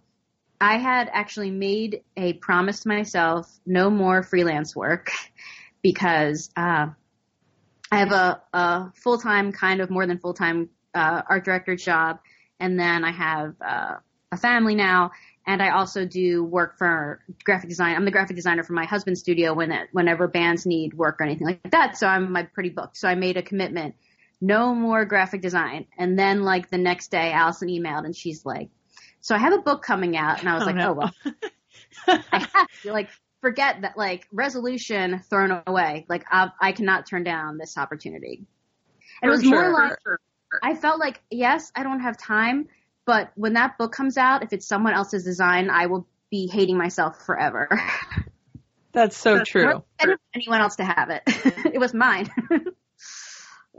[0.60, 5.10] I had actually made a promise to myself, no more freelance work,
[5.82, 6.88] because uh,
[7.90, 11.76] I have a, a full time, kind of more than full time uh, art director
[11.76, 12.18] job,
[12.58, 13.94] and then I have uh,
[14.32, 15.12] a family now,
[15.48, 17.96] and I also do work for graphic design.
[17.96, 21.24] I'm the graphic designer for my husband's studio when it, whenever bands need work or
[21.24, 21.96] anything like that.
[21.96, 22.98] So I'm my pretty booked.
[22.98, 23.94] So I made a commitment,
[24.42, 25.86] no more graphic design.
[25.96, 28.68] And then like the next day, Alison emailed and she's like,
[29.22, 30.90] "So I have a book coming out," and I was Oh, like, no.
[30.90, 31.14] "Oh well."
[32.30, 33.08] I have to like
[33.40, 36.04] forget that like resolution thrown away.
[36.10, 38.44] Like I, I cannot turn down this opportunity.
[39.22, 39.98] And it was For more like
[40.62, 42.68] I felt like yes, I don't have time,
[43.08, 46.76] but when that book comes out, if it's someone else's design, I will be hating
[46.76, 47.66] myself forever.
[48.92, 49.82] That's so true.
[49.98, 51.22] I didn't want anyone else to have it.
[51.26, 52.30] it was mine.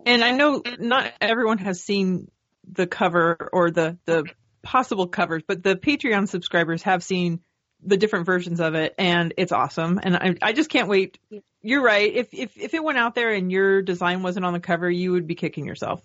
[0.05, 2.31] And I know not everyone has seen
[2.71, 4.23] the cover or the the
[4.63, 7.41] possible covers, but the Patreon subscribers have seen
[7.83, 9.99] the different versions of it, and it's awesome.
[10.01, 11.19] And I I just can't wait.
[11.61, 12.13] You're right.
[12.13, 15.11] If if if it went out there and your design wasn't on the cover, you
[15.11, 16.01] would be kicking yourself.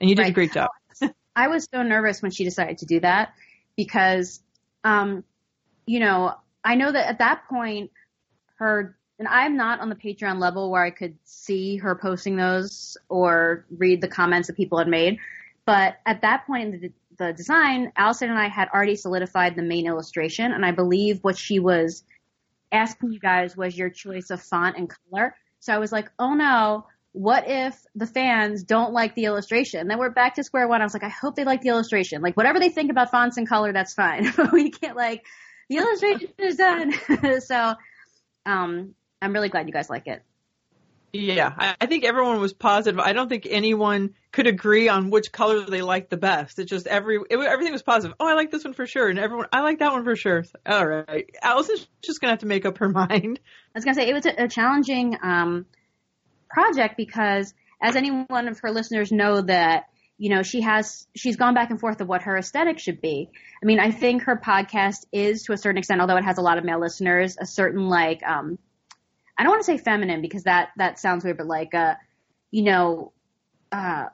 [0.00, 0.70] And you did a great job.
[1.36, 3.34] I was so nervous when she decided to do that
[3.76, 4.42] because,
[4.82, 5.22] um,
[5.86, 7.90] you know, I know that at that point,
[8.56, 12.96] her and I'm not on the Patreon level where I could see her posting those
[13.08, 15.18] or read the comments that people had made.
[15.64, 19.62] But at that point in the, the design, Alison and I had already solidified the
[19.62, 22.04] main illustration, and I believe what she was
[22.72, 25.34] asking you guys was your choice of font and color.
[25.60, 29.88] So I was like, oh no, what if the fans don't like the illustration?
[29.88, 30.82] Then we're back to square one.
[30.82, 32.20] I was like, I hope they like the illustration.
[32.20, 34.30] Like whatever they think about fonts and color, that's fine.
[34.36, 35.24] But we can't like
[35.70, 36.92] the illustration is done.
[37.40, 37.74] so
[38.44, 40.22] um I'm really glad you guys like it.
[41.14, 43.00] Yeah, I, think everyone was positive.
[43.00, 46.58] I don't think anyone could agree on which color they liked the best.
[46.58, 48.14] It just every it, everything was positive.
[48.20, 50.44] Oh, I like this one for sure, and everyone I like that one for sure.
[50.66, 53.40] All right, Alison's just gonna have to make up her mind.
[53.74, 55.64] I was gonna say it was a, a challenging um,
[56.48, 59.84] project because, as any one of her listeners know, that
[60.18, 63.30] you know she has she's gone back and forth of what her aesthetic should be.
[63.62, 66.42] I mean, I think her podcast is to a certain extent, although it has a
[66.42, 68.58] lot of male listeners, a certain like um,
[69.38, 71.94] I don't want to say feminine because that that sounds weird, but like uh,
[72.50, 73.12] you know,
[73.72, 74.06] uh,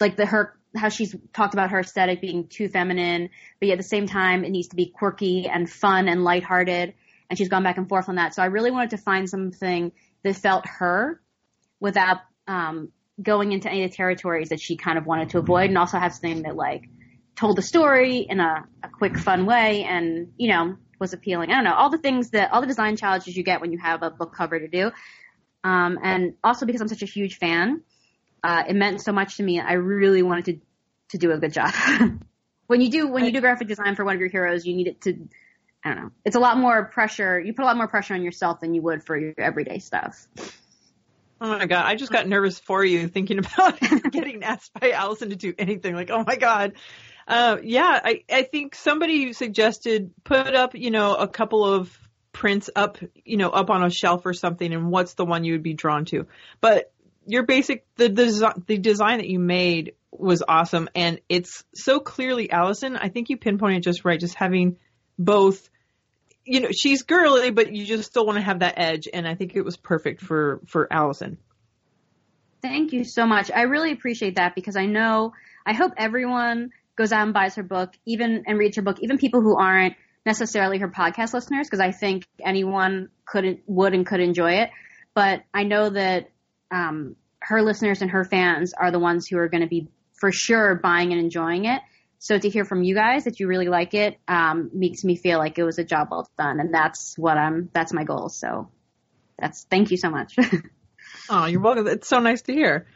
[0.00, 3.78] like the her how she's talked about her aesthetic being too feminine, but yet at
[3.78, 6.94] the same time it needs to be quirky and fun and lighthearted.
[7.30, 8.34] And she's gone back and forth on that.
[8.34, 9.92] So I really wanted to find something
[10.24, 11.20] that felt her
[11.84, 12.88] without um,
[13.22, 15.98] going into any of the territories that she kind of wanted to avoid, and also
[15.98, 16.88] have something that like
[17.36, 21.50] told the story in a, a quick, fun way, and you know was appealing.
[21.50, 23.78] I don't know all the things that all the design challenges you get when you
[23.78, 24.92] have a book cover to do,
[25.62, 27.82] um, and also because I'm such a huge fan,
[28.42, 29.60] uh, it meant so much to me.
[29.60, 30.60] I really wanted to
[31.10, 31.74] to do a good job.
[32.66, 34.86] when you do when you do graphic design for one of your heroes, you need
[34.86, 35.28] it to.
[35.84, 36.10] I don't know.
[36.24, 37.38] It's a lot more pressure.
[37.38, 40.26] You put a lot more pressure on yourself than you would for your everyday stuff.
[41.44, 45.28] Oh my god, I just got nervous for you thinking about getting asked by Alison
[45.28, 45.94] to do anything.
[45.94, 46.72] Like, oh my god.
[47.28, 51.94] Uh, yeah, I, I think somebody suggested put up, you know, a couple of
[52.32, 55.52] prints up, you know, up on a shelf or something, and what's the one you
[55.52, 56.26] would be drawn to.
[56.62, 56.90] But
[57.26, 62.50] your basic, the design, the design that you made was awesome, and it's so clearly
[62.50, 62.96] Alison.
[62.96, 64.78] I think you pinpointed just right, just having
[65.18, 65.68] both
[66.44, 69.34] you know, she's girly, but you just still want to have that edge, and I
[69.34, 71.38] think it was perfect for for Alison.
[72.62, 73.50] Thank you so much.
[73.50, 75.34] I really appreciate that because I know,
[75.66, 79.18] I hope everyone goes out and buys her book, even and reads her book, even
[79.18, 84.20] people who aren't necessarily her podcast listeners, because I think anyone could would and could
[84.20, 84.70] enjoy it.
[85.14, 86.30] But I know that
[86.70, 90.32] um, her listeners and her fans are the ones who are going to be for
[90.32, 91.80] sure buying and enjoying it.
[92.24, 95.38] So to hear from you guys that you really like it um, makes me feel
[95.38, 97.68] like it was a job well done, and that's what I'm.
[97.74, 98.30] That's my goal.
[98.30, 98.70] So
[99.38, 100.34] that's thank you so much.
[101.28, 101.86] Oh, you're welcome.
[101.86, 102.86] It's so nice to hear.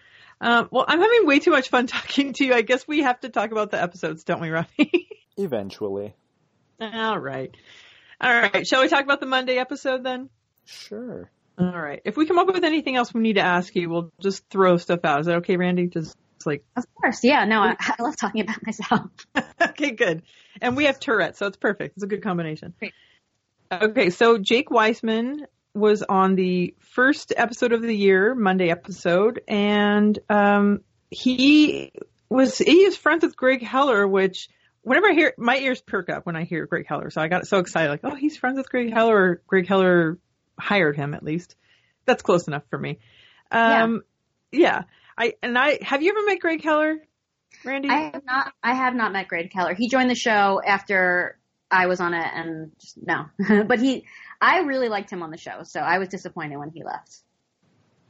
[0.41, 2.55] Um, well, I'm having way too much fun talking to you.
[2.55, 5.07] I guess we have to talk about the episodes, don't we, Rafi?
[5.37, 6.14] Eventually.
[6.81, 7.55] All right.
[8.21, 8.67] All right.
[8.67, 10.31] Shall we talk about the Monday episode then?
[10.64, 11.31] Sure.
[11.59, 12.01] All right.
[12.05, 14.79] If we come up with anything else we need to ask you, we'll just throw
[14.79, 15.21] stuff out.
[15.21, 15.91] Is that okay, Randi?
[16.38, 17.44] Just like, of course, yeah.
[17.44, 19.11] No, I, I love talking about myself.
[19.61, 20.22] okay, good.
[20.61, 21.96] And we have Tourette, so it's perfect.
[21.96, 22.74] It's a good combination.
[22.79, 22.94] Great.
[23.70, 25.40] Okay, so Jake Weisman
[25.74, 31.92] was on the first episode of the year, Monday episode, and um, he
[32.29, 34.48] was he is friends with Greg Heller, which
[34.83, 37.11] whenever I hear my ears perk up when I hear Greg Heller.
[37.11, 40.18] So I got so excited, like, oh, he's friends with Greg Heller, Greg Heller
[40.59, 41.57] hired him at least.
[42.07, 43.01] That's close enough for me.
[43.51, 44.03] Um,
[44.51, 44.83] yeah.
[45.18, 46.98] I and I have you ever met Greg Keller,
[47.64, 47.88] Randi?
[47.88, 48.52] I have not.
[48.62, 49.74] I have not met Greg Keller.
[49.74, 51.38] He joined the show after
[51.70, 53.26] I was on it, and just no.
[53.66, 54.04] but he,
[54.40, 57.16] I really liked him on the show, so I was disappointed when he left.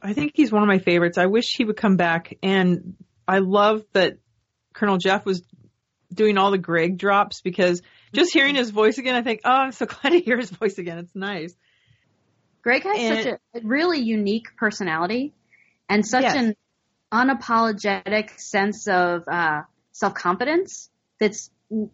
[0.01, 1.17] I think he's one of my favorites.
[1.17, 2.95] I wish he would come back, and
[3.27, 4.17] I love that
[4.73, 5.43] Colonel Jeff was
[6.13, 7.81] doing all the Greg drops because
[8.13, 10.77] just hearing his voice again, I think, oh, I'm so glad to hear his voice
[10.77, 10.99] again.
[10.99, 11.53] It's nice.
[12.61, 13.33] Greg has And- such
[13.63, 15.33] a really unique personality
[15.89, 16.35] and such Yes.
[16.35, 16.55] an
[17.11, 20.89] unapologetic sense of uh, self confidence.
[21.19, 21.49] That's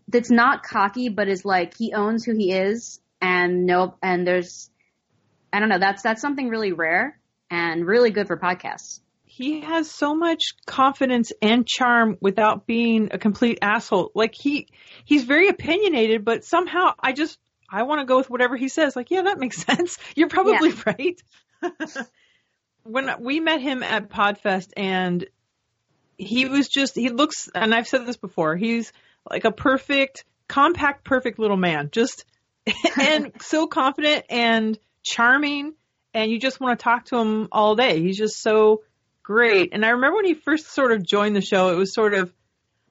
[0.07, 4.70] that's not cocky, but is like he owns who he is, and no, and there's,
[5.51, 5.80] I don't know.
[5.80, 8.99] That's that's something really rare and really good for podcasts.
[9.26, 14.11] He has so much confidence and charm without being a complete asshole.
[14.16, 14.70] Like he,
[15.03, 17.38] he's very opinionated, but somehow I just,
[17.70, 18.95] I want to go with whatever he says.
[18.95, 19.97] Like, yeah, that makes sense.
[20.16, 21.22] You're probably right.
[22.86, 25.26] when we met him at Podfest and
[26.18, 28.94] he was just, he looks, and I've said this before, he's
[29.30, 31.90] like a perfect, compact, perfect little man.
[31.92, 32.26] Just,
[33.00, 35.74] and so confident and charming.
[36.14, 38.02] And you just want to talk to him all day.
[38.02, 38.84] He's just so
[39.24, 39.72] great.
[39.74, 42.32] And I remember when he first sort of joined the show, it was sort of,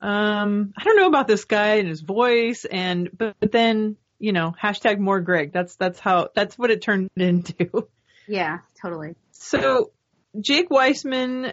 [0.02, 4.32] um, I don't know about this guy and his voice, and but, but then you
[4.32, 5.52] know, hashtag more Greg.
[5.52, 7.88] That's that's how that's what it turned into.
[8.26, 9.16] Yeah, totally.
[9.34, 9.92] So
[10.40, 11.52] Jake Weisman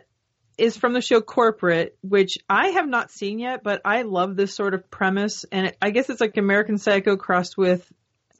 [0.57, 4.55] is from the show Corporate, which I have not seen yet, but I love this
[4.55, 7.91] sort of premise, and it, I guess it's like American Psycho crossed with.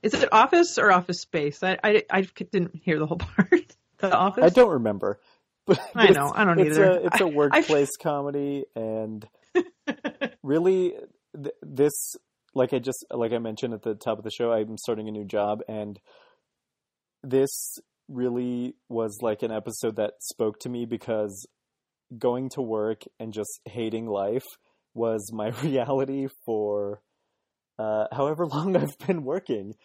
[0.04, 1.62] Is it Office or Office Space?
[1.64, 3.76] I I, I didn't hear the whole part.
[3.98, 4.44] the Office.
[4.44, 5.20] I don't remember.
[5.68, 6.32] But, I know.
[6.34, 6.92] I don't it's either.
[6.92, 9.28] A, it's a I- workplace comedy, and
[10.42, 10.96] really,
[11.36, 12.16] th- this,
[12.56, 15.12] like I just, like I mentioned at the top of the show, I'm starting a
[15.12, 16.00] new job, and
[17.24, 17.78] this
[18.08, 21.48] really was like an episode that spoke to me because
[22.18, 24.46] going to work and just hating life
[24.94, 27.02] was my reality for
[27.80, 29.76] uh, however long I've been working.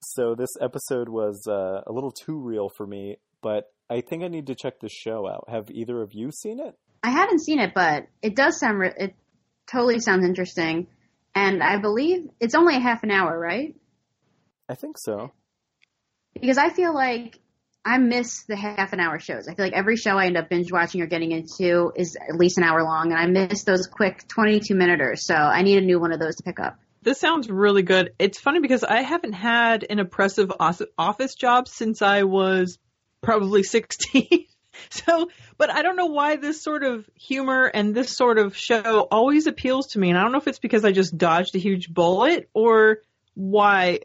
[0.00, 4.28] So this episode was uh, a little too real for me, but I think I
[4.28, 5.48] need to check this show out.
[5.48, 6.74] Have either of you seen it?
[7.02, 9.14] I haven't seen it, but it does sound re- it
[9.70, 10.86] totally sounds interesting,
[11.34, 13.76] and I believe it's only a half an hour, right?
[14.68, 15.32] I think so.
[16.32, 17.38] Because I feel like
[17.84, 19.46] I miss the half an hour shows.
[19.46, 22.36] I feel like every show I end up binge watching or getting into is at
[22.36, 25.26] least an hour long, and I miss those quick 22 minuters.
[25.26, 26.78] So I need a new one of those to pick up.
[27.02, 28.14] This sounds really good.
[28.18, 32.78] It's funny because I haven't had an oppressive office job since I was
[33.20, 34.46] probably 16.
[34.88, 35.28] so,
[35.58, 39.46] but I don't know why this sort of humor and this sort of show always
[39.46, 40.08] appeals to me.
[40.08, 43.00] And I don't know if it's because I just dodged a huge bullet or
[43.34, 44.00] why.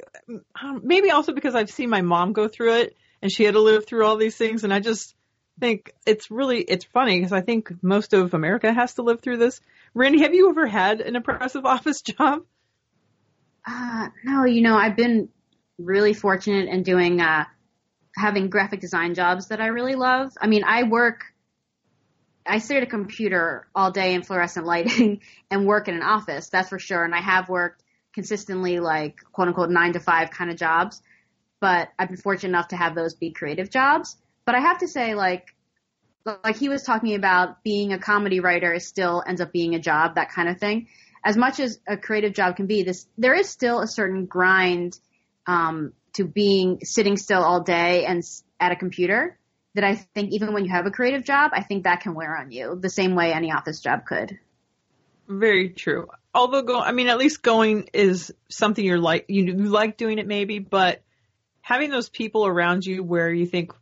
[0.81, 3.85] Maybe also because I've seen my mom go through it and she had to live
[3.85, 4.63] through all these things.
[4.63, 5.15] And I just
[5.59, 9.37] think it's really, it's funny because I think most of America has to live through
[9.37, 9.59] this.
[9.93, 12.43] Randi, have you ever had an oppressive office job?
[13.67, 15.29] Uh, no, you know, I've been
[15.77, 17.45] really fortunate in doing, uh,
[18.15, 20.31] having graphic design jobs that I really love.
[20.39, 21.23] I mean, I work,
[22.45, 26.49] I sit at a computer all day in fluorescent lighting and work in an office,
[26.49, 27.03] that's for sure.
[27.03, 31.01] And I have worked consistently like quote unquote nine to five kind of jobs,
[31.59, 34.17] but I've been fortunate enough to have those be creative jobs.
[34.45, 35.47] But I have to say like,
[36.25, 40.15] like he was talking about being a comedy writer still ends up being a job,
[40.15, 40.87] that kind of thing.
[41.23, 44.97] As much as a creative job can be, this there is still a certain grind
[45.47, 48.23] um, to being sitting still all day and
[48.59, 49.37] at a computer
[49.75, 52.37] that I think even when you have a creative job, I think that can wear
[52.37, 54.39] on you the same way any office job could.
[55.27, 56.07] Very true.
[56.33, 60.27] Although go, I mean, at least going is something you're like, you like doing it
[60.27, 61.03] maybe, but
[61.69, 63.73] having those people around you where you think,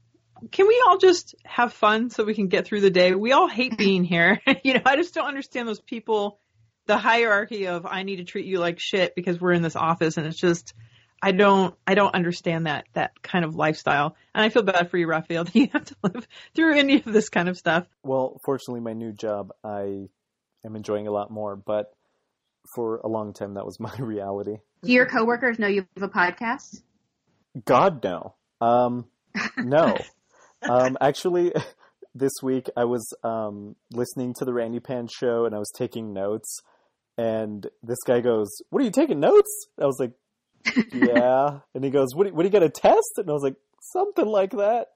[0.52, 3.16] can we all just have fun so we can get through the day?
[3.16, 4.42] We all hate being here.
[4.64, 6.42] you know, I just don't understand those people,
[6.86, 10.18] the hierarchy of I need to treat you like shit because we're in this office
[10.18, 10.74] and it's just,
[11.22, 14.18] I don't, I don't understand that, that kind of lifestyle.
[14.36, 17.06] And I feel bad for you, Rafael, that you have to live through any of
[17.06, 17.88] this kind of stuff.
[18.04, 20.10] Well, fortunately, my new job I
[20.66, 21.94] am enjoying a lot more, but
[22.68, 24.58] for a long time that was my reality.
[24.84, 26.82] Do your coworkers know you have a podcast?
[27.66, 28.36] God no.
[28.62, 29.06] Um,
[29.58, 29.98] no.
[30.70, 31.54] um, actually,
[32.16, 36.14] this week I was um, listening to the Randi Pants show and I was taking
[36.14, 36.62] notes,
[37.18, 40.14] and this guy goes, "What are you taking notes?" I was like,
[40.94, 42.32] "Yeah," and he goes, "What?
[42.34, 44.88] What do you got a test?" And I was like, "Something like that."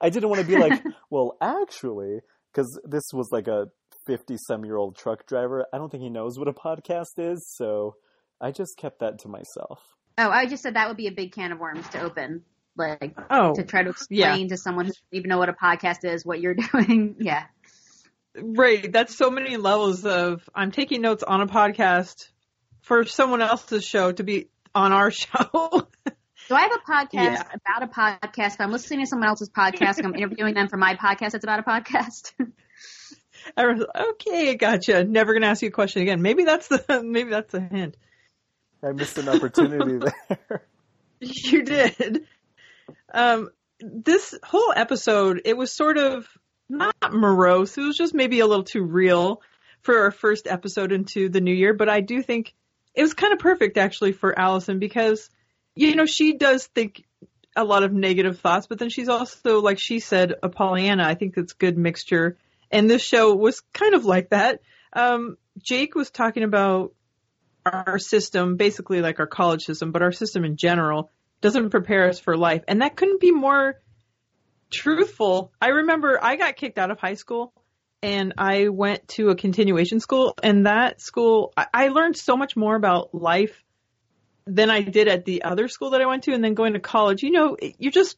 [0.00, 2.20] I didn't want to be like, "Well, actually,"
[2.52, 3.68] because this was like a
[4.06, 5.66] fifty-some-year-old truck driver.
[5.72, 7.96] I don't think he knows what a podcast is, so
[8.40, 9.97] I just kept that to myself.
[10.18, 12.42] Oh, I just said that would be a big can of worms to open.
[12.76, 16.04] Like Oh, to try to explain to someone who doesn't even know what a podcast
[16.04, 17.16] is what you're doing.
[17.18, 17.44] Yeah.
[18.36, 18.92] Right.
[18.92, 22.28] That's so many levels of I'm taking notes on a podcast
[22.82, 25.88] for someone else's show to be on our show.
[26.46, 27.42] So I have a podcast Yeah.
[27.66, 28.56] about a podcast.
[28.60, 31.34] I'm listening to someone else's podcast, I'm interviewing them for my podcast.
[31.34, 32.32] It's about a podcast.
[33.56, 35.04] I was okay, gotcha.
[35.04, 36.22] Never gonna ask you a question again.
[36.22, 37.96] Maybe that's the maybe that's a hint.
[38.82, 39.98] I missed an opportunity
[40.28, 40.62] there.
[41.20, 42.26] You did.
[43.12, 43.50] Um,
[43.80, 46.26] this whole episode, it was sort of
[46.68, 47.76] not morose.
[47.76, 49.42] It was just maybe a little too real
[49.82, 51.74] for our first episode into the new year.
[51.74, 52.54] But I do think
[52.94, 55.30] it was kind of perfect actually for Alison because,
[55.74, 57.04] you know, she does think
[57.56, 61.04] a lot of negative thoughts, but then she's also, like she said, a Pollyanna.
[61.04, 62.36] I think it's good mixture.
[62.70, 64.60] And this show was kind of like that.
[64.92, 66.92] Um, Jake was talking about
[67.68, 71.10] our system, basically like our college system, but our system in general,
[71.40, 72.62] doesn't prepare us for life.
[72.68, 73.80] And that couldn't be more
[74.70, 75.52] truthful.
[75.60, 77.52] I remember I got kicked out of high school
[78.02, 82.56] and I went to a continuation school and that school, I, I learned so much
[82.56, 83.62] more about life
[84.46, 86.32] than I did at the other school that I went to.
[86.32, 88.16] And then going to college, you know, you just,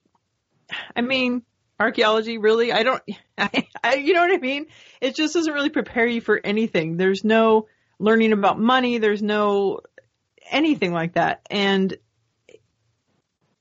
[0.94, 1.42] I mean,
[1.78, 3.02] archaeology really, I don't,
[3.38, 4.66] I, I, you know what I mean?
[5.00, 6.96] It just doesn't really prepare you for anything.
[6.96, 7.66] There's no
[8.00, 8.98] learning about money.
[8.98, 9.80] There's no
[10.50, 11.46] anything like that.
[11.48, 11.96] And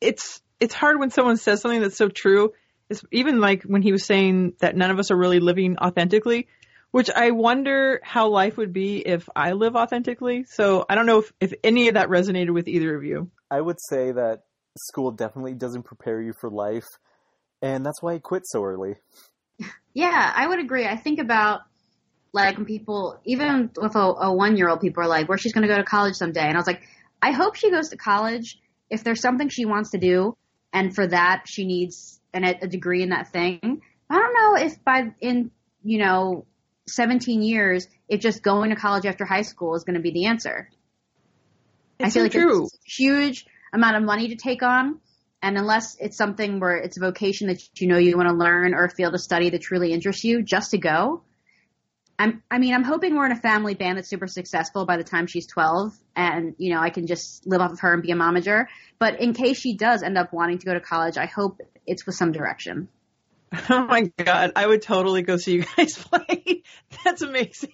[0.01, 2.53] it's, it's hard when someone says something that's so true
[2.89, 6.47] it's even like when he was saying that none of us are really living authentically,
[6.91, 10.45] which I wonder how life would be if I live authentically.
[10.45, 13.29] So I don't know if, if any of that resonated with either of you.
[13.51, 14.43] I would say that
[14.77, 16.87] school definitely doesn't prepare you for life,
[17.61, 18.95] and that's why I quit so early.
[19.93, 20.85] Yeah, I would agree.
[20.85, 21.61] I think about
[22.31, 25.53] like when people, even with a, a one year old, people are like, where she's
[25.53, 26.41] going to go to college someday.
[26.41, 26.81] And I was like,
[27.21, 28.59] I hope she goes to college
[28.89, 30.35] if there's something she wants to do,
[30.73, 33.81] and for that she needs and a degree in that thing.
[34.09, 35.51] I don't know if by in
[35.83, 36.45] you know
[36.87, 40.25] 17 years, if just going to college after high school is going to be the
[40.25, 40.69] answer.
[41.99, 42.63] It's I feel so like true.
[42.63, 44.99] it's a huge amount of money to take on,
[45.41, 48.73] and unless it's something where it's a vocation that you know you want to learn
[48.73, 51.23] or a field of study that truly interests you, just to go.
[52.19, 55.03] I'm, I mean, I'm hoping we're in a family band that's super successful by the
[55.05, 58.11] time she's 12 and, you know, I can just live off of her and be
[58.11, 58.65] a momager.
[58.99, 62.05] But in case she does end up wanting to go to college, I hope it's
[62.05, 62.89] with some direction.
[63.69, 66.61] Oh my god, I would totally go see you guys play.
[67.03, 67.73] That's amazing.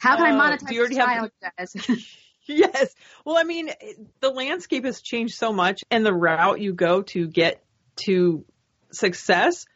[0.00, 1.74] How can I Uh, monetize do you already have- guys?
[2.50, 2.94] Yes.
[3.26, 3.68] Well, I mean,
[4.20, 7.62] the landscape has changed so much and the route you go to get
[8.06, 8.42] to
[8.90, 9.66] success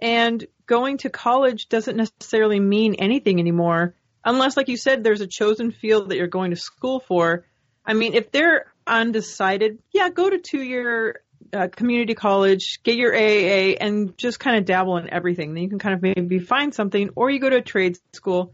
[0.00, 3.94] and going to college doesn't necessarily mean anything anymore
[4.24, 7.44] unless like you said there's a chosen field that you're going to school for.
[7.84, 11.22] I mean, if they're undecided, yeah, go to two-year
[11.52, 15.54] uh, community college, get your AAA and just kind of dabble in everything.
[15.54, 18.52] Then you can kind of maybe find something or you go to a trade school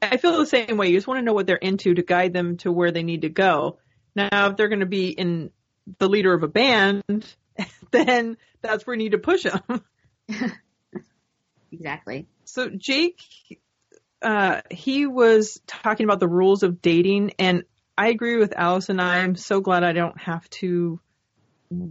[0.00, 0.88] I feel the same way.
[0.88, 3.22] You just want to know what they're into to guide them to where they need
[3.22, 3.78] to go.
[4.14, 5.50] Now, if they're going to be in
[5.98, 7.02] the leader of a band,
[7.90, 9.84] then that's where you need to push them.
[11.72, 12.26] exactly.
[12.44, 13.22] So Jake,
[14.22, 17.64] uh, he was talking about the rules of dating, and
[17.96, 19.00] I agree with Alison.
[19.00, 21.00] I'm so glad I don't have to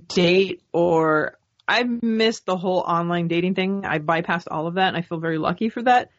[0.07, 3.86] date or I missed the whole online dating thing.
[3.86, 6.11] I bypassed all of that, and I feel very lucky for that.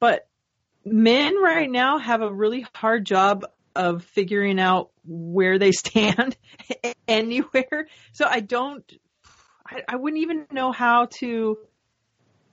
[0.00, 0.28] But
[0.84, 6.36] men right now have a really hard job of figuring out where they stand
[7.06, 7.86] anywhere.
[8.12, 8.90] So I don't,
[9.66, 11.58] I, I wouldn't even know how to,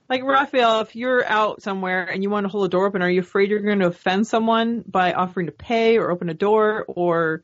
[0.08, 3.10] like Rafael, if you're out somewhere and you want to hold a door open, are
[3.10, 6.84] you afraid you're going to offend someone by offering to pay or open a door?
[6.88, 7.42] Or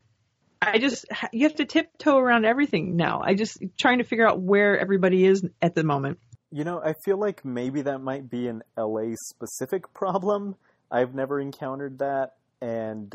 [0.61, 3.23] I just, you have to tiptoe around everything now.
[3.25, 6.19] I just trying to figure out where everybody is at the moment.
[6.53, 10.57] You know, I feel like maybe that might be an LA specific problem.
[10.91, 13.15] I've never encountered that, and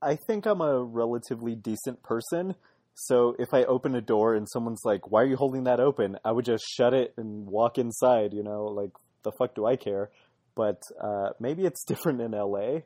[0.00, 2.54] I think I'm a relatively decent person.
[2.94, 6.18] So if I open a door and someone's like, "Why are you holding that open?"
[6.24, 8.32] I would just shut it and walk inside.
[8.32, 8.90] You know, like
[9.22, 10.10] the fuck do I care?
[10.54, 12.80] But uh, maybe it's different in LA.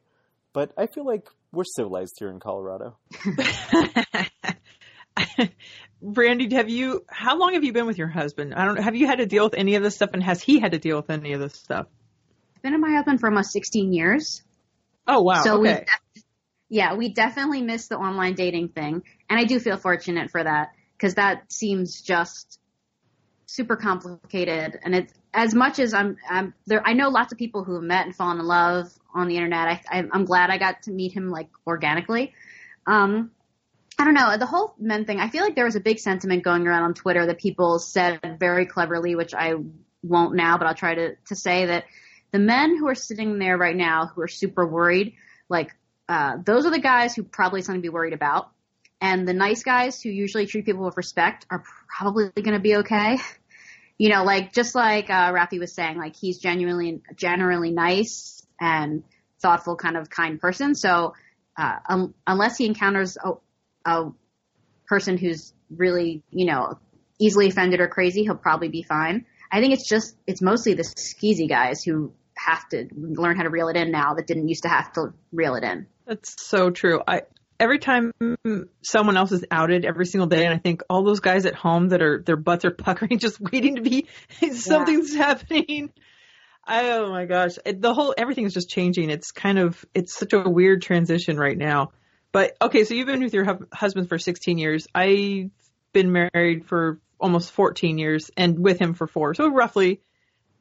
[0.52, 2.96] But I feel like we're civilized here in Colorado.
[6.02, 7.04] Brandy, have you?
[7.08, 8.54] How long have you been with your husband?
[8.54, 8.76] I don't.
[8.76, 10.78] Have you had to deal with any of this stuff, and has he had to
[10.78, 11.86] deal with any of this stuff?
[12.54, 14.42] I've been with my husband for almost 16 years.
[15.08, 15.42] Oh wow.
[15.42, 15.86] so we, def-
[16.68, 20.70] yeah, we definitely missed the online dating thing, and I do feel fortunate for that
[20.96, 22.58] because that seems just
[23.46, 24.78] super complicated.
[24.82, 26.82] And it's as much as I'm, I'm there.
[26.84, 29.68] I know lots of people who have met and fallen in love on the internet.
[29.68, 32.32] I, I, I'm glad I got to meet him like organically.
[32.86, 33.30] Um,
[33.98, 35.20] I don't know the whole men thing.
[35.20, 38.20] I feel like there was a big sentiment going around on Twitter that people said
[38.38, 39.54] very cleverly, which I
[40.02, 41.84] won't now, but I'll try to to say that
[42.30, 45.14] the men who are sitting there right now who are super worried,
[45.48, 45.74] like
[46.08, 48.50] uh, those are the guys who probably something to be worried about.
[49.00, 52.76] And the nice guys who usually treat people with respect are probably going to be
[52.76, 53.18] okay.
[53.98, 59.04] You know, like just like uh, Rafi was saying, like he's genuinely, generally nice and
[59.40, 60.74] thoughtful, kind of kind person.
[60.74, 61.14] So
[61.56, 63.32] uh, um, unless he encounters a,
[63.86, 64.10] a
[64.86, 66.78] person who's really, you know,
[67.18, 69.24] easily offended or crazy, he'll probably be fine.
[69.50, 73.50] I think it's just it's mostly the skeezy guys who have to learn how to
[73.50, 75.86] reel it in now that didn't used to have to reel it in.
[76.06, 77.00] That's so true.
[77.06, 77.22] I
[77.58, 78.12] every time
[78.82, 81.88] someone else is outed every single day, and I think all those guys at home
[81.88, 84.06] that are their butts are puckering, just waiting to be
[84.52, 85.92] something's happening.
[86.64, 89.10] I, oh my gosh, it, the whole everything is just changing.
[89.10, 91.92] It's kind of it's such a weird transition right now.
[92.32, 94.86] But okay, so you've been with your hu- husband for 16 years.
[94.94, 95.50] I've
[95.92, 99.34] been married for almost 14 years and with him for four.
[99.34, 100.00] So roughly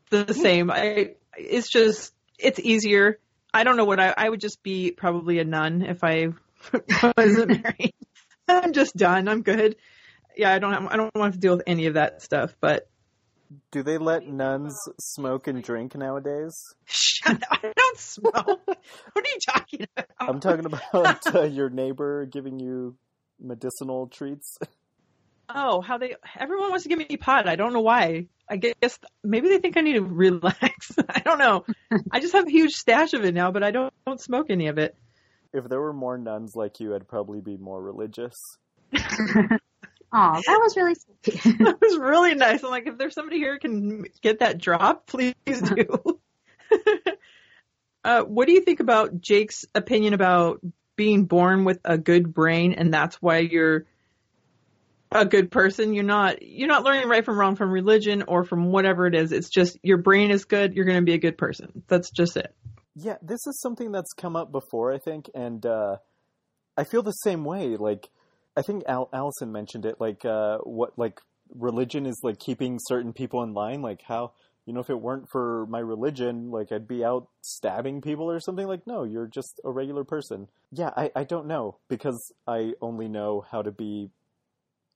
[0.10, 0.42] the mm-hmm.
[0.42, 0.72] same.
[0.72, 3.20] I, it's just, it's easier.
[3.54, 6.28] I don't know what I, I would just be probably a nun if I
[7.18, 7.94] wasn't married.
[8.48, 9.28] I'm just done.
[9.28, 9.76] I'm good.
[10.38, 12.88] Yeah, I don't have, I don't want to deal with any of that stuff, but
[13.72, 16.56] Do they let nuns smoke and drink nowadays?
[16.86, 17.60] shut up.
[17.64, 18.34] I don't smoke.
[18.66, 18.78] what
[19.16, 20.08] are you talking about?
[20.20, 22.96] I'm talking about uh, your neighbor giving you
[23.40, 24.58] medicinal treats.
[25.48, 27.48] Oh, how they everyone wants to give me pot.
[27.48, 28.28] I don't know why.
[28.50, 30.92] I guess maybe they think I need to relax.
[31.10, 31.66] I don't know.
[32.12, 34.68] I just have a huge stash of it now, but I don't, don't smoke any
[34.68, 34.96] of it.
[35.56, 38.36] If there were more nuns like you, I'd probably be more religious.
[40.18, 41.58] Oh, that was really sweet.
[41.60, 42.64] That was really nice.
[42.64, 46.20] I'm like, if there's somebody here who can get that drop, please do.
[48.06, 50.62] uh, what do you think about Jake's opinion about
[50.96, 53.88] being born with a good brain and that's why you're
[55.12, 55.94] a good person?
[55.94, 59.34] You're not you're not learning right from wrong from religion or from whatever it is.
[59.34, 60.76] It's just your brain is good.
[60.76, 61.84] You're going to be a good person.
[61.90, 62.56] That's just it.
[62.96, 65.98] Yeah, this is something that's come up before, I think, and uh,
[66.78, 67.76] I feel the same way.
[67.76, 68.10] Like,
[68.56, 70.00] I think Al- Alison mentioned it.
[70.00, 71.20] Like, uh, what like
[71.54, 73.82] religion is like keeping certain people in line.
[73.82, 74.32] Like, how
[74.66, 78.40] you know if it weren't for my religion, like I'd be out stabbing people or
[78.40, 78.66] something.
[78.68, 80.48] Like, no, you're just a regular person.
[80.72, 84.10] Yeah, I I don't know because I only know how to be,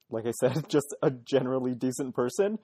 [0.09, 2.59] like I said, just a generally decent person.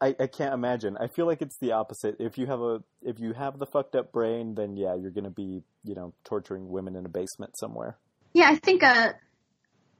[0.00, 0.96] I, I can't imagine.
[0.96, 2.16] I feel like it's the opposite.
[2.20, 5.30] If you have a if you have the fucked up brain, then yeah, you're gonna
[5.30, 7.96] be you know torturing women in a basement somewhere.
[8.32, 9.12] Yeah, I think uh,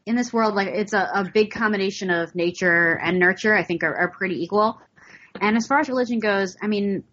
[0.07, 3.55] in this world, like it's a, a big combination of nature and nurture.
[3.55, 4.81] I think are, are pretty equal.
[5.41, 7.05] And as far as religion goes, I mean,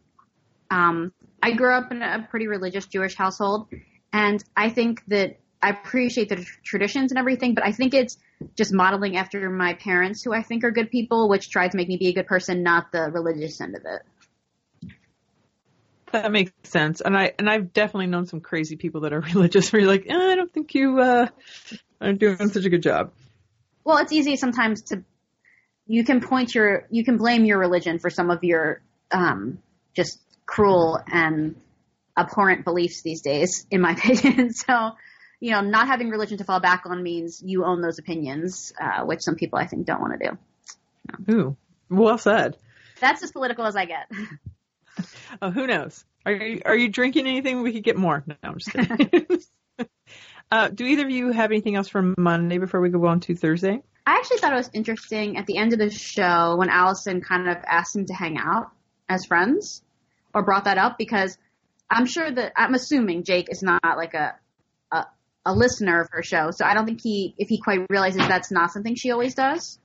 [0.69, 1.11] um,
[1.41, 3.67] I grew up in a pretty religious Jewish household,
[4.13, 8.17] and I think that I appreciate the tr- traditions and everything, but I think it's
[8.55, 11.87] just modeling after my parents, who I think are good people, which try to make
[11.87, 14.91] me be a good person, not the religious end of it.
[16.11, 17.01] That makes sense.
[17.01, 20.05] And I and I've definitely known some crazy people that are religious where you're like,
[20.07, 21.27] eh, I don't think you uh,
[22.01, 23.11] are doing such a good job.
[23.83, 25.03] well, it's easy sometimes to
[25.85, 28.81] you can point your you can blame your religion for some of your
[29.11, 29.59] um,
[29.95, 31.55] just cruel and
[32.17, 34.53] abhorrent beliefs these days, in my opinion.
[34.53, 34.91] so,
[35.39, 39.03] you know, not having religion to fall back on means you own those opinions, uh,
[39.05, 41.33] which some people I think don't want to do.
[41.33, 41.57] Ooh,
[41.89, 42.57] well said.
[42.99, 44.09] That's as political as I get.
[45.41, 46.03] Oh, who knows?
[46.25, 47.61] Are you are you drinking anything?
[47.61, 48.23] We could get more.
[48.27, 49.27] No, I'm just kidding.
[50.51, 53.35] uh, do either of you have anything else for Monday before we go on to
[53.35, 53.81] Thursday?
[54.05, 57.47] I actually thought it was interesting at the end of the show when Alison kind
[57.49, 58.71] of asked him to hang out
[59.07, 59.83] as friends
[60.33, 61.37] or brought that up because
[61.89, 64.35] I'm sure that I'm assuming Jake is not like a
[65.45, 68.51] a, listener of her show, so I don't think he if he quite realizes that's
[68.51, 69.79] not something she always does.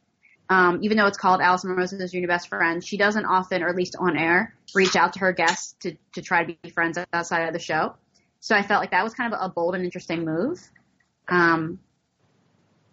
[0.50, 3.62] Um, even though it's called Alison Mimosas is your new best friend, she doesn't often,
[3.62, 6.70] or at least on air, reach out to her guests to to try to be
[6.70, 7.94] friends outside of the show.
[8.40, 10.61] So I felt like that was kind of a bold and interesting move.
[11.28, 11.78] Um,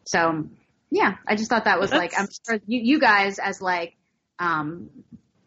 [0.05, 0.47] so
[0.89, 3.95] yeah, I just thought that was like I'm sure you, you guys as like
[4.39, 4.89] um,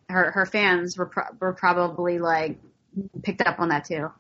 [0.08, 2.58] her her fans were pro- were probably like
[3.22, 4.10] picked up on that too.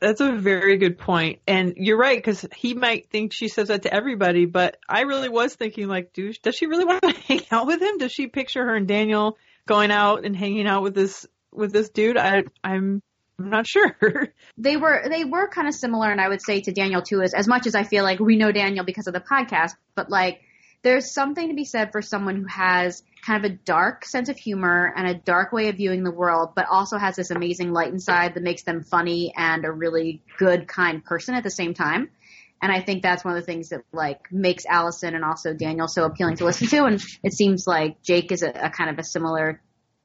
[0.00, 3.82] That's a very good point, and you're right because he might think she says that
[3.82, 7.42] to everybody, but I really was thinking like, do, does she really want to hang
[7.50, 7.98] out with him?
[7.98, 11.88] Does she picture her and Daniel going out and hanging out with this with this
[11.90, 12.16] dude?
[12.16, 13.02] I I'm
[13.38, 13.96] I'm not sure.
[14.56, 17.22] They were they were kind of similar, and I would say to Daniel too.
[17.22, 20.10] is as much as I feel like we know Daniel because of the podcast, but
[20.10, 20.40] like
[20.82, 24.36] there's something to be said for someone who has kind of a dark sense of
[24.36, 27.92] humor and a dark way of viewing the world, but also has this amazing light
[27.92, 32.10] inside that makes them funny and a really good, kind person at the same time.
[32.62, 35.88] And I think that's one of the things that like makes Alison and also Daniel
[35.88, 36.84] so appealing to listen to.
[36.84, 39.62] And it seems like Jake is a, a kind of a similar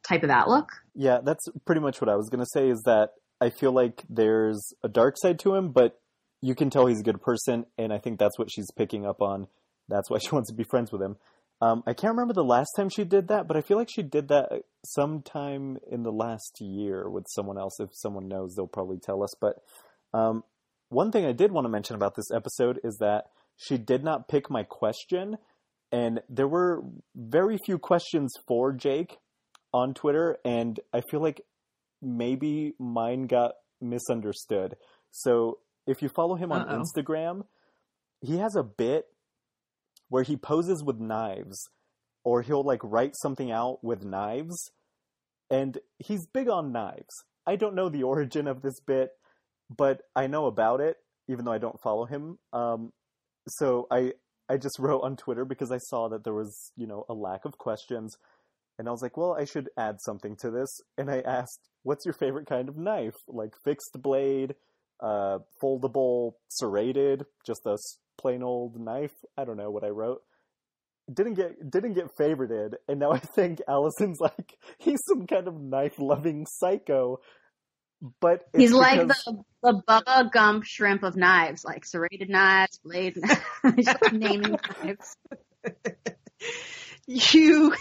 [0.07, 0.69] type of outlook.
[0.95, 2.69] Yeah, that's pretty much what I was gonna say.
[2.69, 5.99] Is that I feel like there's a dark side to him, but
[6.41, 9.21] you can tell he's a good person, and I think that's what she's picking up
[9.21, 9.47] on.
[9.87, 11.17] That's why she wants to be friends with him.
[11.61, 14.01] Um, I can't remember the last time she did that, but I feel like she
[14.01, 17.79] did that sometime in the last year with someone else.
[17.79, 19.33] If someone knows, they'll probably tell us.
[19.39, 19.55] But
[20.13, 20.43] um,
[20.87, 23.25] one thing I did want to mention about this episode is that
[23.57, 25.37] she did not pick my question,
[25.91, 26.81] and there were
[27.13, 29.17] very few questions for Jake
[29.73, 31.41] on Twitter, and I feel like
[32.01, 33.51] maybe mine got
[33.81, 34.77] misunderstood.
[35.11, 36.81] So if you follow him on Uh-oh.
[36.81, 37.43] Instagram,
[38.21, 39.07] he has a bit
[40.09, 41.69] where he poses with knives,
[42.23, 44.71] or he'll like write something out with knives,
[45.49, 47.23] and he's big on knives.
[47.47, 49.11] I don't know the origin of this bit,
[49.75, 50.97] but I know about it.
[51.27, 52.39] even though I don't follow him.
[52.53, 52.91] Um,
[53.47, 54.13] so I
[54.49, 57.45] I just wrote on Twitter because I saw that there was you know a lack
[57.45, 58.17] of questions,
[58.77, 62.05] and I was like, well, I should add something to this, and I asked, what's
[62.05, 63.15] your favorite kind of knife?
[63.27, 64.55] Like fixed blade,
[64.99, 67.77] uh, foldable, serrated, just a
[68.19, 69.13] plain old knife.
[69.37, 70.21] I don't know what I wrote.
[71.11, 75.59] Didn't get didn't get favorited, and now I think Alison's like he's some kind of
[75.59, 77.19] knife loving psycho.
[78.21, 83.87] But he's like the the Bubba Gump shrimp of knives, like serrated knives, blade knives,
[84.11, 85.15] naming knives.
[87.11, 87.73] You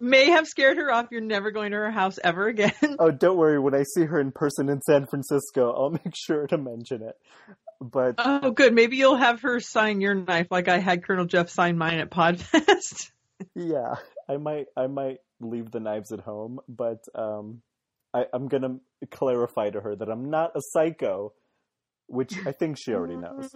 [0.00, 1.08] may have scared her off.
[1.10, 2.72] You're never going to her house ever again.
[2.98, 3.58] Oh, don't worry.
[3.58, 7.16] When I see her in person in San Francisco, I'll make sure to mention it.
[7.80, 8.74] But oh, good.
[8.74, 12.10] Maybe you'll have her sign your knife, like I had Colonel Jeff sign mine at
[12.10, 13.10] Podfest.
[13.54, 13.96] yeah,
[14.28, 14.66] I might.
[14.76, 17.62] I might leave the knives at home, but um,
[18.14, 18.78] I, I'm gonna
[19.10, 21.32] clarify to her that I'm not a psycho,
[22.06, 23.50] which I think she already knows.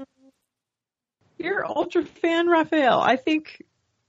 [1.39, 3.01] You're ultra fan, Rafael.
[3.01, 3.63] I think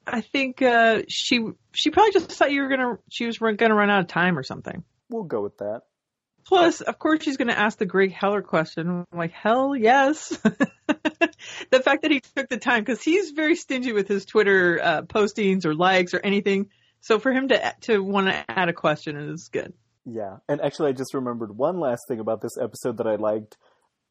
[0.05, 3.89] I think uh, she she probably just thought you were gonna she was gonna run
[3.89, 4.83] out of time or something.
[5.09, 5.81] We'll go with that.
[6.45, 9.05] Plus, of course, she's gonna ask the Greg Heller question.
[9.11, 10.29] I'm like, hell yes.
[10.37, 15.01] the fact that he took the time because he's very stingy with his Twitter uh,
[15.03, 16.69] postings or likes or anything.
[17.01, 19.73] So for him to to want to add a question is good.
[20.05, 23.57] Yeah, and actually, I just remembered one last thing about this episode that I liked.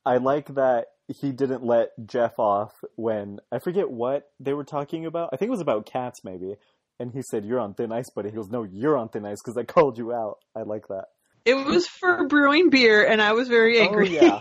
[0.07, 5.07] I like that he didn't let Jeff off when I forget what they were talking
[5.07, 5.31] about.
[5.33, 6.57] I think it was about cats, maybe.
[7.01, 9.39] And he said, "You're on thin ice, buddy." He goes, "No, you're on thin ice
[9.43, 11.07] because I called you out." I like that.
[11.45, 14.19] It was for brewing beer, and I was very angry.
[14.19, 14.41] Oh,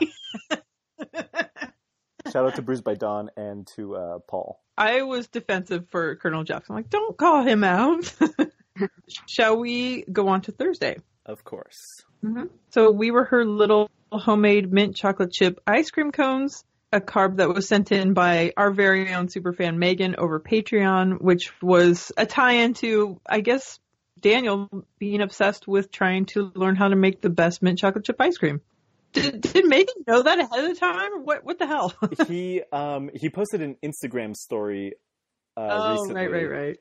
[0.51, 0.57] yeah.
[2.31, 4.59] Shout out to Brews by Dawn and to uh, Paul.
[4.77, 6.63] I was defensive for Colonel Jeff.
[6.69, 8.13] I'm like, don't call him out.
[9.27, 10.97] Shall we go on to Thursday?
[11.25, 12.03] Of course.
[12.23, 12.45] Mm-hmm.
[12.71, 17.49] So we were her little homemade mint chocolate chip ice cream cones, a carb that
[17.49, 22.73] was sent in by our very own superfan Megan over Patreon, which was a tie-in
[22.75, 23.79] to, I guess,
[24.19, 28.19] Daniel being obsessed with trying to learn how to make the best mint chocolate chip
[28.19, 28.61] ice cream.
[29.13, 31.23] Did, did Megan know that ahead of time?
[31.23, 31.93] What what the hell?
[32.27, 34.93] he um he posted an Instagram story.
[35.55, 36.77] Uh, oh recently, right right right.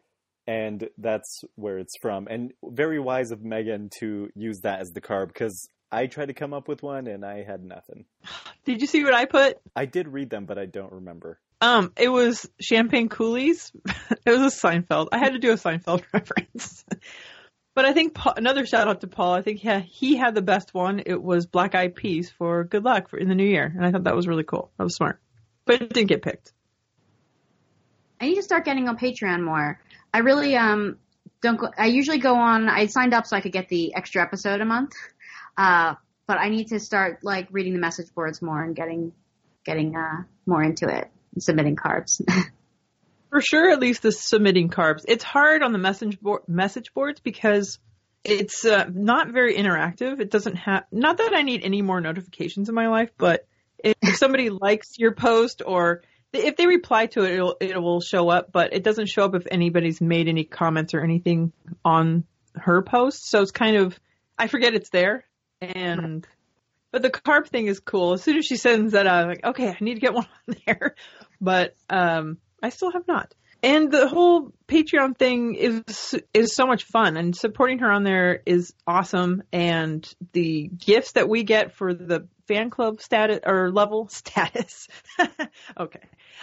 [0.47, 2.28] And that's where it's from.
[2.28, 6.34] And very wise of Megan to use that as the carb because I tried to
[6.34, 8.05] come up with one and I had nothing.
[8.64, 9.59] Did you see what I put?
[9.74, 11.40] I did read them, but I don't remember.
[11.61, 13.72] Um, it was champagne coolies.
[14.26, 15.09] it was a Seinfeld.
[15.12, 16.84] I had to do a Seinfeld reference.
[17.74, 19.32] but I think Paul, another shout out to Paul.
[19.32, 21.03] I think he, he had the best one.
[21.07, 23.90] It was Black Eyed Peas for good luck for in the new year, and I
[23.90, 24.70] thought that was really cool.
[24.76, 25.18] That was smart,
[25.64, 26.53] but it didn't get picked.
[28.20, 29.80] I need to start getting on Patreon more.
[30.17, 30.97] I really um
[31.43, 31.69] don't go.
[31.77, 32.71] I usually go on.
[32.71, 34.93] I signed up so I could get the extra episode a month.
[35.59, 35.95] Uh,
[36.27, 39.12] but I need to start like reading the message boards more and getting
[39.67, 42.23] getting uh, more into it and submitting carbs.
[43.31, 45.05] For sure, at least the submitting carbs.
[45.07, 47.79] It's hard on the message board, message boards because
[48.25, 50.19] it's uh, not very interactive.
[50.21, 53.47] It doesn't have not that I need any more notifications in my life, but
[53.85, 56.01] if somebody likes your post or
[56.37, 59.34] if they reply to it, it'll, it will show up, but it doesn't show up
[59.34, 61.53] if anybody's made any comments or anything
[61.84, 62.24] on
[62.55, 63.28] her post.
[63.28, 63.99] So it's kind of
[64.39, 65.24] I forget it's there
[65.61, 66.26] and
[66.93, 68.14] but the carb thing is cool.
[68.14, 70.26] As soon as she sends that out, I'm like, okay, I need to get one
[70.49, 70.95] on there.
[71.39, 73.34] But um, I still have not.
[73.62, 78.41] And the whole Patreon thing is is so much fun, and supporting her on there
[78.47, 79.43] is awesome.
[79.53, 84.88] And the gifts that we get for the fan club status or level status,
[85.78, 86.01] okay,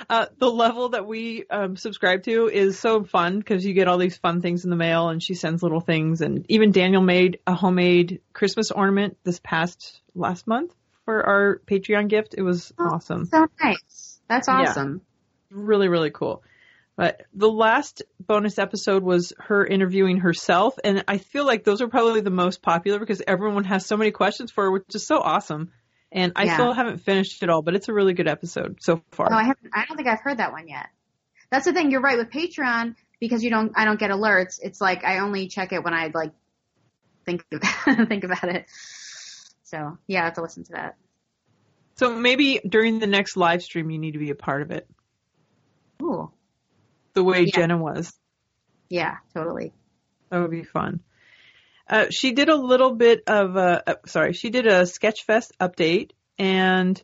[0.10, 3.98] uh, the level that we um, subscribe to is so fun because you get all
[3.98, 6.22] these fun things in the mail, and she sends little things.
[6.22, 10.74] And even Daniel made a homemade Christmas ornament this past last month
[11.06, 12.36] for our Patreon gift.
[12.38, 13.26] It was oh, awesome.
[13.26, 14.20] So nice.
[14.28, 15.02] That's awesome.
[15.52, 15.58] Yeah.
[15.58, 16.44] Really, really cool.
[16.96, 21.88] But the last bonus episode was her interviewing herself, and I feel like those are
[21.88, 25.20] probably the most popular because everyone has so many questions for her, which is so
[25.20, 25.72] awesome.
[26.14, 26.54] And I yeah.
[26.54, 29.30] still haven't finished it all, but it's a really good episode so far.
[29.30, 29.72] No, I haven't.
[29.74, 30.88] I don't think I've heard that one yet.
[31.50, 31.92] That's the thing.
[31.92, 33.72] You're right with Patreon because you don't.
[33.76, 34.60] I don't get alerts.
[34.62, 36.32] It's like I only check it when I like
[37.26, 37.44] think
[37.86, 38.68] think about it.
[39.64, 40.96] So yeah, I have to listen to that.
[41.96, 44.88] So maybe during the next live stream, you need to be a part of it.
[46.02, 46.32] Ooh
[47.14, 47.52] the way yeah.
[47.54, 48.14] Jenna was.
[48.90, 49.74] Yeah, totally.
[50.30, 51.00] That would be fun.
[51.94, 56.10] Uh, she did a little bit of a, uh, sorry, she did a Sketchfest update.
[56.40, 57.00] And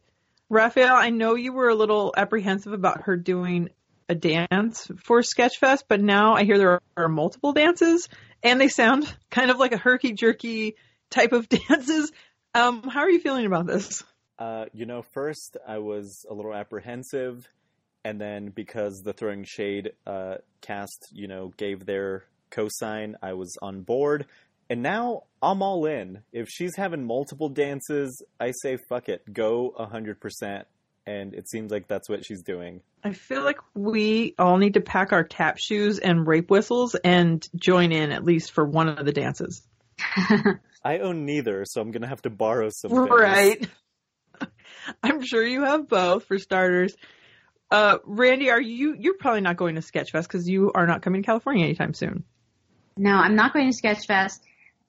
[0.49, 3.69] Rafael, I know you were a little apprehensive about her doing
[4.09, 8.09] a dance for Sketchfest, but now I hear there are multiple dances
[8.41, 10.75] and they sound kind of like a herky jerky
[11.11, 12.11] type of dances.
[12.55, 14.03] Um, how are you feeling about this?
[14.39, 17.47] Uh, you know, first I was a little apprehensive,
[18.03, 23.55] and then because the Throwing Shade uh, cast, you know, gave their cosign, I was
[23.61, 24.25] on board.
[24.69, 26.21] And now I'm all in.
[26.31, 30.63] If she's having multiple dances, I say fuck it, go 100%.
[31.07, 32.81] And it seems like that's what she's doing.
[33.03, 37.47] I feel like we all need to pack our tap shoes and rape whistles and
[37.55, 39.63] join in at least for one of the dances.
[40.83, 42.91] I own neither, so I'm going to have to borrow some.
[42.91, 43.09] things.
[43.09, 43.67] Right.
[45.03, 46.95] I'm sure you have both for starters.
[47.71, 48.95] Uh, Randi, are you?
[48.97, 52.23] You're probably not going to Sketchfest because you are not coming to California anytime soon.
[52.97, 54.39] No, I'm not going to Sketchfest.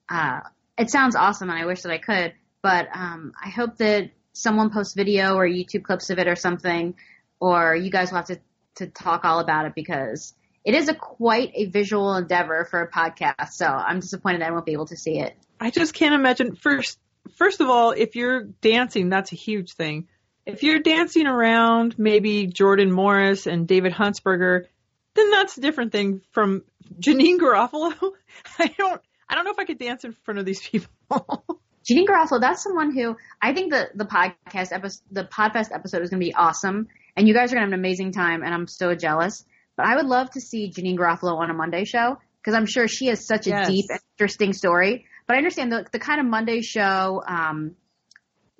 [0.09, 0.41] Uh,
[0.77, 4.69] it sounds awesome, and I wish that I could, but um, I hope that someone
[4.69, 6.95] posts video or YouTube clips of it or something,
[7.39, 8.39] or you guys will have to
[8.75, 10.33] to talk all about it because
[10.63, 13.51] it is a quite a visual endeavor for a podcast.
[13.51, 15.35] So I'm disappointed I won't be able to see it.
[15.59, 16.55] I just can't imagine.
[16.55, 16.99] First,
[17.35, 20.07] first of all, if you're dancing, that's a huge thing.
[20.45, 24.65] If you're dancing around maybe Jordan Morris and David Huntsberger,
[25.13, 26.63] then that's a different thing from
[26.99, 28.13] Janeane Garofalo.
[28.59, 29.01] I don't,
[29.31, 30.89] I don't know if I could dance in front of these people.
[31.89, 36.09] Janeane Garofalo, that's someone who I think the the podcast episode, the Podfest episode is
[36.11, 38.53] going to be awesome, and you guys are going to have an amazing time, and
[38.53, 39.43] I'm so jealous.
[39.77, 42.87] But I would love to see Janeane Garofalo on a Monday show because I'm sure
[42.87, 43.67] she has such a Yes.
[43.67, 43.85] deep,
[44.19, 45.05] interesting story.
[45.27, 47.75] But I understand the the kind of Monday show um,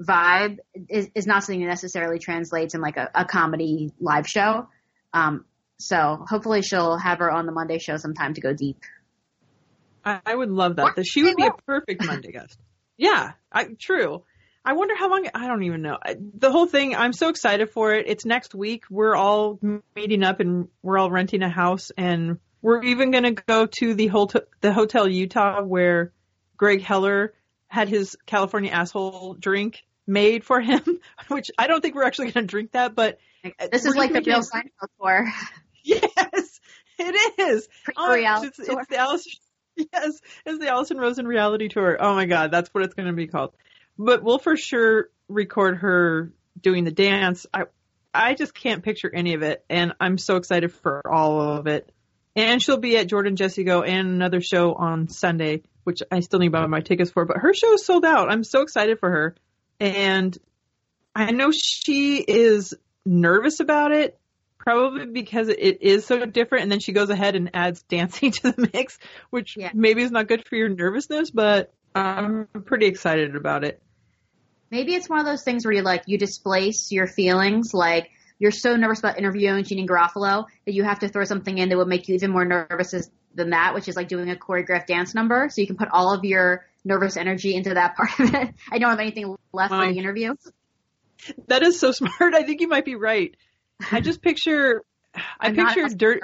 [0.02, 0.58] vibe
[0.90, 4.68] is, is not something that necessarily translates in like a, a comedy live show.
[5.14, 5.46] Um,
[5.80, 8.78] so hopefully she'll have her on the Monday show sometime to go deep.
[10.04, 10.96] I, I would love that.
[10.96, 12.58] That she would be a perfect Monday guest.
[12.98, 14.24] Yeah, I, true.
[14.64, 15.28] I wonder how long.
[15.34, 15.98] I don't even know.
[16.38, 16.96] The whole thing.
[16.96, 18.06] I'm so excited for it.
[18.08, 18.84] It's next week.
[18.90, 19.60] We're all
[19.96, 23.94] meeting up and we're all renting a house, and we're even going to go to
[23.96, 26.14] the hotel, the Hotel Utah, where
[26.58, 27.34] Greg Heller
[27.68, 31.00] had his California asshole drink made for him.
[31.28, 33.18] Which I don't think we're actually going to drink that, but
[33.72, 35.32] This is like the Bill Seinfeld tour.
[35.84, 36.60] Yes,
[37.00, 37.68] it is.
[37.98, 39.32] Oh, Pre-reality it's, it's the Alison,
[39.94, 41.98] yes, it's the Alison Rosen reality tour.
[42.00, 43.54] Oh my God, that's what it's going to be called.
[43.98, 47.46] But we'll for sure record her doing the dance.
[47.54, 47.64] I,
[48.14, 51.92] I just can't picture any of it, and I'm so excited for all of it.
[52.36, 56.40] And she'll be at Jordan Jesse Go and another show on Sunday, which I still
[56.40, 57.26] need to buy my tickets for.
[57.26, 58.32] But her show is sold out.
[58.32, 59.36] I'm so excited for her,
[59.80, 60.38] and
[61.14, 62.74] I know she is
[63.06, 64.20] nervous about it,
[64.64, 66.64] probably because it is so different.
[66.64, 69.00] And then she goes ahead and adds dancing to the mix,
[69.32, 69.72] which Yeah.
[69.74, 73.82] maybe is not good for your nervousness, but I'm pretty excited about it.
[74.70, 78.52] Maybe it's one of those things where you like you displace your feelings, like you're
[78.52, 81.88] so nervous about interviewing Janeane Garofalo that you have to throw something in that would
[81.88, 82.94] make you even more nervous
[83.36, 85.50] than that, which is like doing a choreographed dance number.
[85.52, 88.56] So you can put all of your nervous energy into that part of it.
[88.72, 90.36] I don't have anything left for the interview.
[91.48, 92.34] That is so smart.
[92.34, 93.36] I think you might be right.
[93.92, 94.84] I just picture,
[95.16, 96.22] I I'm picture dirt.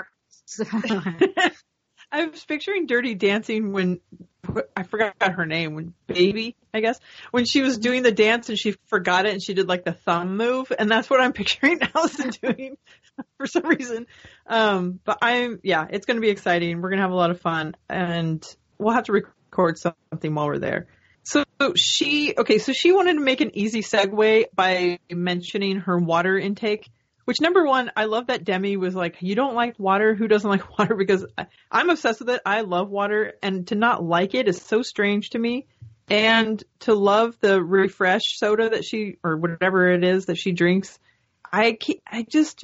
[2.12, 4.00] I was picturing Dirty Dancing when
[4.76, 7.00] I forgot her name when Baby, I guess,
[7.32, 9.92] when she was doing the dance and she forgot it and she did like the
[9.92, 12.78] thumb move, and that's what I'm picturing Alison doing
[13.38, 14.08] for some reason.
[14.46, 16.82] Um, but I'm yeah, it's going to be exciting.
[16.82, 18.46] We're going to have a lot of fun, and
[18.78, 20.88] we'll have to record something while we're there.
[21.24, 21.44] So
[21.76, 26.90] she okay, so she wanted to make an easy segue by mentioning her water intake.
[27.28, 30.16] Which number one, I love that Demi was like, "You don't like water?
[30.16, 32.42] Who doesn't like water?" Because I, I'm obsessed with it.
[32.46, 35.68] I love water, and to not like it is so strange to me.
[36.08, 40.98] And to love the refresh soda that she or whatever it is that she drinks,
[41.52, 42.64] I can't, I just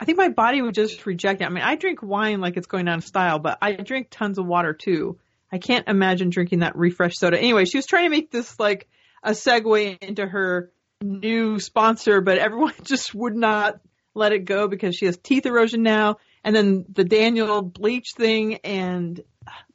[0.00, 1.44] I think my body would just reject it.
[1.44, 4.36] I mean, I drink wine like it's going out of style, but I drink tons
[4.36, 5.20] of water too.
[5.52, 7.38] I can't imagine drinking that refresh soda.
[7.38, 8.88] Anyway, she was trying to make this like
[9.22, 13.78] a segue into her new sponsor, but everyone just would not
[14.14, 16.16] let it go because she has teeth erosion now.
[16.44, 19.20] And then the Daniel bleach thing and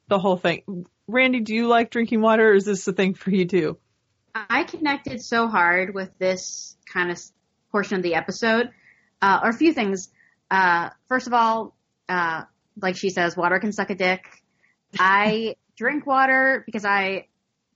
[0.07, 0.85] the whole thing.
[1.07, 3.77] Randi, do you like drinking water or is this a thing for you too?
[4.35, 7.19] I connected so hard with this kind of
[7.71, 8.69] portion of the episode,
[9.21, 10.09] uh, or a few things.
[10.51, 11.75] Uh, first of all,
[12.07, 12.43] uh,
[12.79, 14.25] like she says, water can suck a dick.
[14.99, 17.27] I drink water because I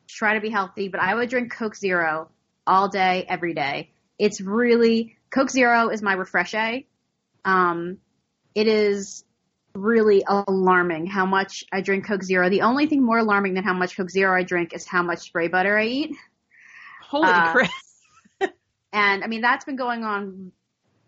[0.07, 2.29] try to be healthy, but I would drink Coke Zero
[2.67, 3.91] all day, every day.
[4.19, 6.53] It's really Coke Zero is my refresh.
[7.45, 7.97] Um,
[8.53, 9.23] it is
[9.73, 12.49] really alarming how much I drink Coke Zero.
[12.49, 15.19] The only thing more alarming than how much Coke Zero I drink is how much
[15.19, 16.15] spray butter I eat.
[17.03, 17.69] Holy Uh, crap.
[18.93, 20.51] And I mean, that's been going on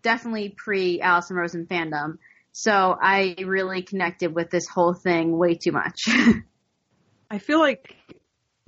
[0.00, 2.16] definitely pre Alison Rosen fandom.
[2.52, 6.04] So I really connected with this whole thing way too much.
[7.30, 7.94] I feel like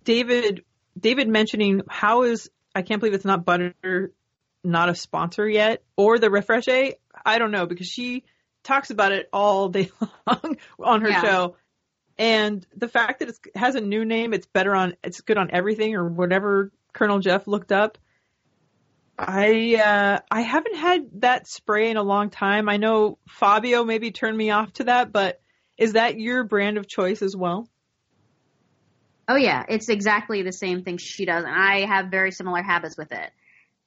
[0.05, 0.65] David
[0.99, 4.13] David mentioning how is I can't believe it's not butter,
[4.67, 6.95] not a sponsor yet, or the Refresh A.
[7.25, 8.25] I don't know because she
[8.65, 9.91] talks about it all day
[10.27, 11.23] long on her Yeah.
[11.23, 11.57] show.
[12.19, 15.51] And the fact that it has a new name, it's better on, it's good on
[15.53, 17.99] everything or whatever Colonel Jeff looked up.
[19.19, 22.69] I uh, I haven't had that spray in a long time.
[22.69, 25.41] I know Fabio maybe turned me off to that, but
[25.79, 27.67] is that your brand of choice as well?
[29.29, 32.97] Oh yeah, it's exactly the same thing she does, and I have very similar habits
[32.97, 33.31] with it.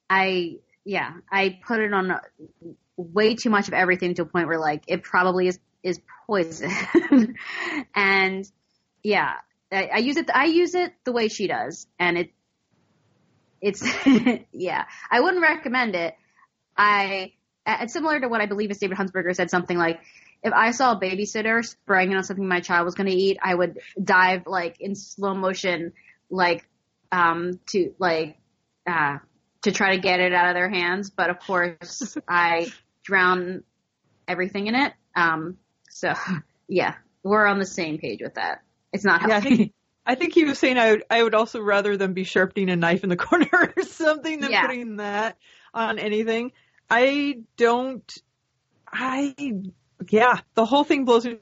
[0.10, 0.56] I
[0.90, 2.20] yeah, I put it on
[2.98, 7.36] way too much of everything to a point where like it probably is is poison,
[7.96, 8.52] and
[9.04, 9.34] yeah,
[9.72, 10.32] I, I use it.
[10.34, 12.32] I use it the way she does, and it
[13.62, 13.88] it's
[14.52, 14.86] yeah.
[15.12, 16.16] I wouldn't recommend it.
[16.76, 17.34] I
[17.68, 20.00] it's similar to what I believe is David Huntsberger said something like.
[20.42, 23.54] If I saw a babysitter spraying on something my child was going to eat, I
[23.54, 25.92] would dive like in slow motion,
[26.32, 26.66] like
[27.12, 28.38] um to like
[28.90, 29.18] uh
[29.64, 31.10] to try to get it out of their hands.
[31.10, 32.68] But of course, I
[33.04, 33.64] drown
[34.28, 34.94] everything in it.
[35.16, 35.58] Um,
[35.90, 36.14] so
[36.68, 38.62] yeah, we're on the same page with that.
[38.94, 39.74] It's not Yeah, I think
[40.06, 42.76] I think he was saying I would I would also rather than be sharpening a
[42.76, 44.62] knife in the corner or something than Yeah.
[44.62, 45.38] putting that
[45.74, 46.52] on anything.
[46.90, 48.12] I don't.
[48.92, 49.36] I
[50.10, 51.38] yeah, the whole thing blows me.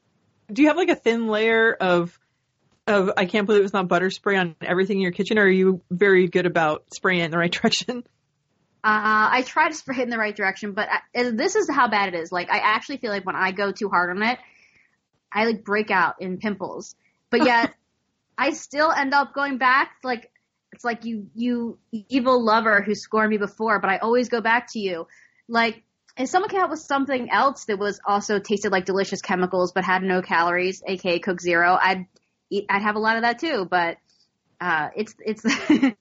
[0.51, 2.18] Do you have like a thin layer of
[2.88, 5.49] of I can't believe it's not butter spray on everything in your kitchen, or are
[5.49, 8.03] you very good about spraying it in the right direction?
[8.83, 11.89] Uh, I try to spray it in the right direction, but I, this is how
[11.89, 12.31] bad it is.
[12.31, 14.39] Like, I actually feel like when I go too hard on it,
[15.33, 16.95] I like break out in pimples.
[17.29, 17.73] But yet,
[18.38, 19.91] I still end up going back.
[20.03, 20.31] Like,
[20.71, 24.71] it's like you, you evil lover who scorned me before, but I always go back
[24.73, 25.07] to you.
[25.49, 25.83] Like,
[26.17, 29.83] if someone came out with something else that was also tasted like delicious chemicals but
[29.83, 32.05] had no calories, aka Coke Zero, I'd
[32.51, 33.67] I'd have a lot of that too.
[33.69, 33.97] But
[34.59, 35.43] uh, it's it's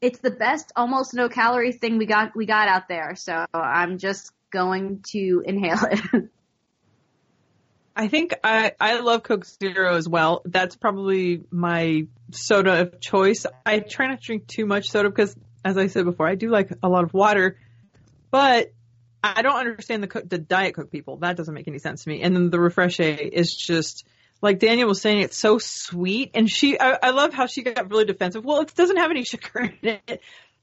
[0.00, 3.14] it's the best almost no calorie thing we got we got out there.
[3.16, 6.30] So I'm just going to inhale it.
[7.98, 10.42] I think I, I love Coke Zero as well.
[10.44, 13.46] That's probably my soda of choice.
[13.64, 15.34] I try not to drink too much soda because,
[15.64, 17.58] as I said before, I do like a lot of water,
[18.30, 18.74] but
[19.24, 21.16] I don't understand the the Diet Coke people.
[21.18, 22.20] That doesn't make any sense to me.
[22.20, 24.06] And then the Refresh A is just
[24.46, 26.30] like Daniel was saying, it's so sweet.
[26.34, 28.44] And she, I, I love how she got really defensive.
[28.44, 30.20] Well, it doesn't have any sugar in it.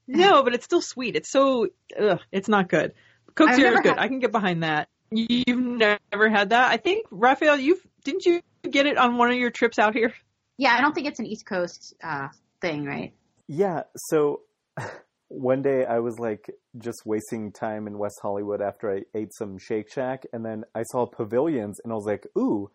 [0.08, 1.16] No, but it's still sweet.
[1.16, 1.68] It's so,
[2.00, 2.94] ugh, it's not good.
[3.36, 3.90] Coke I've Zero is good.
[3.96, 4.88] had- I can get behind that.
[5.12, 6.72] You've never had that?
[6.72, 10.12] I think Rafael, you've didn't you get it on one of your trips out here?
[10.58, 12.30] yeah, I don't think it's an East Coast uh,
[12.62, 13.14] thing, right?
[13.48, 14.42] Yeah, so
[15.28, 19.58] one day I was like just wasting time in West Hollywood after I ate some
[19.60, 22.72] Shake Shack, and then I saw pavilions, and I was like, "Ooh,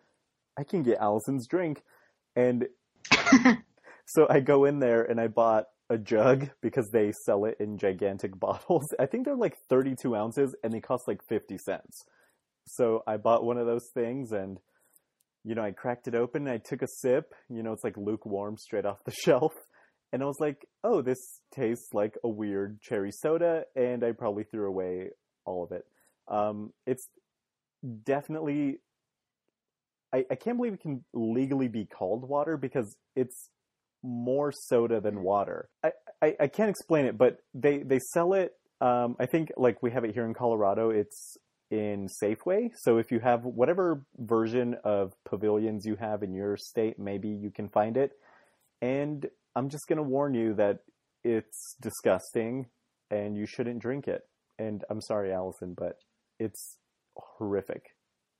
[0.59, 1.83] I can get Alison's drink,"
[2.35, 2.67] and
[4.05, 7.77] so I go in there and I bought a jug because they sell it in
[7.77, 8.85] gigantic bottles.
[8.99, 12.03] I think they're like 32 ounces, and they cost like 50 cents.
[12.65, 14.59] So I bought one of those things, and
[15.43, 17.33] you know, I cracked it open, and I took a sip.
[17.49, 19.53] You know, it's like lukewarm, straight off the shelf.
[20.11, 21.19] And I was like, oh, this
[21.53, 25.09] tastes like a weird cherry soda, and I probably threw away
[25.45, 25.85] all of it.
[26.27, 27.07] Um, it's
[28.03, 28.79] definitely,
[30.13, 33.49] I, I can't believe it can legally be called water because it's
[34.03, 35.69] more soda than water.
[35.83, 35.91] I,
[36.21, 39.91] I, I can't explain it, but they, they sell it, um, I think like we
[39.91, 41.37] have it here in Colorado, it's
[41.69, 42.69] in Safeway.
[42.75, 47.51] So if you have whatever version of pavilions you have in your state, maybe you
[47.51, 48.11] can find it.
[48.81, 50.79] And I'm just going to warn you that
[51.23, 52.67] it's disgusting
[53.11, 54.21] and you shouldn't drink it.
[54.57, 55.97] And I'm sorry, Alison, but
[56.39, 56.77] it's
[57.15, 57.95] horrific,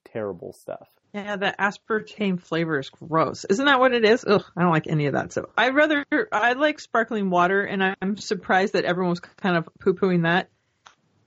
[0.05, 0.87] terrible stuff.
[1.13, 3.43] Yeah, the aspartame flavor is gross.
[3.45, 4.23] Isn't that what it is?
[4.27, 5.33] Ugh, I don't like any of that.
[5.33, 9.67] So I rather I like sparkling water, and I'm surprised that everyone was kind of
[9.79, 10.49] poo pooing that.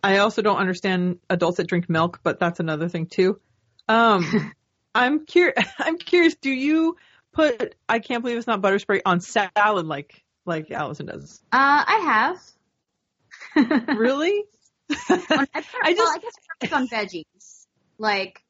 [0.05, 3.41] I also don't understand adults that drink milk, but that's another thing too.
[3.89, 4.53] Um,
[4.95, 5.57] I'm curious.
[5.79, 6.37] I'm curious.
[6.37, 6.97] Do you
[7.33, 7.75] put?
[7.89, 11.41] I can't believe it's not butter spray on salad like like Alison does.
[11.53, 11.57] Uh,
[11.87, 12.37] I
[13.57, 13.97] have.
[13.99, 14.45] Really?
[14.91, 17.67] I, I I just- I guess on veggies.
[17.99, 18.43] Like,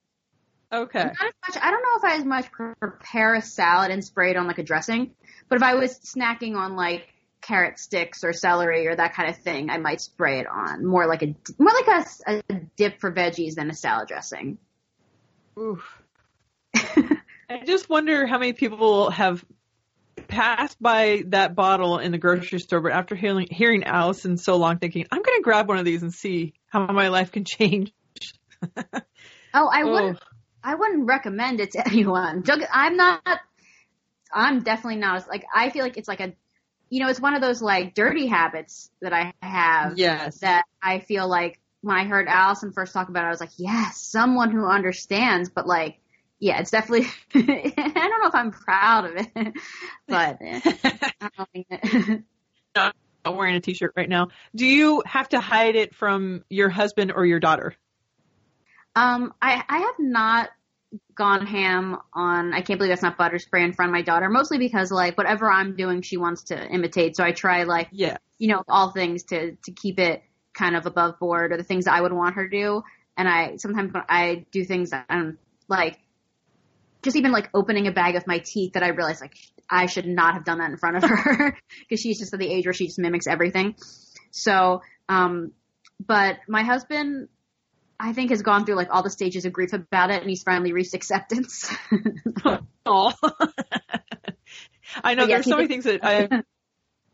[0.73, 1.05] okay.
[1.05, 1.63] not as much.
[1.63, 2.51] I don't know if I as much
[2.81, 5.13] prepare a salad and spray it on like a dressing,
[5.49, 7.09] but if I was snacking on like
[7.41, 11.07] carrot sticks or celery or that kind of thing, I might spray it on more
[11.07, 14.59] like a more like a, a dip for veggies than a salad dressing.
[15.59, 15.85] Oof.
[16.75, 19.45] I just wonder how many people have
[20.29, 24.79] passed by that bottle in the grocery store, but after hearing, hearing Alison so long,
[24.79, 27.93] thinking, I'm going to grab one of these and see how my life can change.
[29.55, 29.93] Oh, I Oh.
[29.93, 30.19] wouldn't.
[30.63, 32.45] I wouldn't recommend it to anyone.
[32.73, 33.41] I'm not.
[34.33, 35.29] I'm definitely not.
[35.29, 36.33] Like I feel like it's like a
[36.91, 40.41] you know, it's one of those like dirty habits that I have Yes.
[40.41, 43.51] that I feel like when I heard Alison first talk about it, I was like,
[43.57, 45.99] yes, someone who understands, but like,
[46.39, 49.55] yeah, it's definitely, I don't know if I'm proud of it,
[50.09, 50.61] but eh,
[51.21, 51.31] I
[52.75, 52.95] don't
[53.25, 54.29] I'm wearing a t-shirt right now.
[54.55, 57.75] Do you have to hide it from your husband or your daughter?
[58.95, 60.51] Um, I, I have not
[61.15, 64.29] gone ham on, I can't believe that's not butter spray in front of my daughter,
[64.29, 67.17] mostly because like whatever I'm doing, she wants to imitate.
[67.17, 68.19] So I try like, Yeah.
[68.39, 70.23] you know, all things to, to keep it
[70.53, 72.83] kind of above board or the things I would want her to do.
[73.17, 75.39] And I, sometimes when I do things that I'm
[75.69, 75.99] like,
[77.03, 79.35] just even like opening a bag of my teeth that I realize like
[79.69, 82.51] I should not have done that in front of her because she's just at the
[82.53, 83.75] age where she just mimics everything.
[84.31, 85.53] So, um,
[86.05, 87.29] but my husband,
[88.03, 90.43] I think has gone through like all the stages of grief about it and he's
[90.43, 91.73] finally reached acceptance.
[92.85, 93.13] Oh.
[95.05, 96.27] I know But yeah, there's so many things that I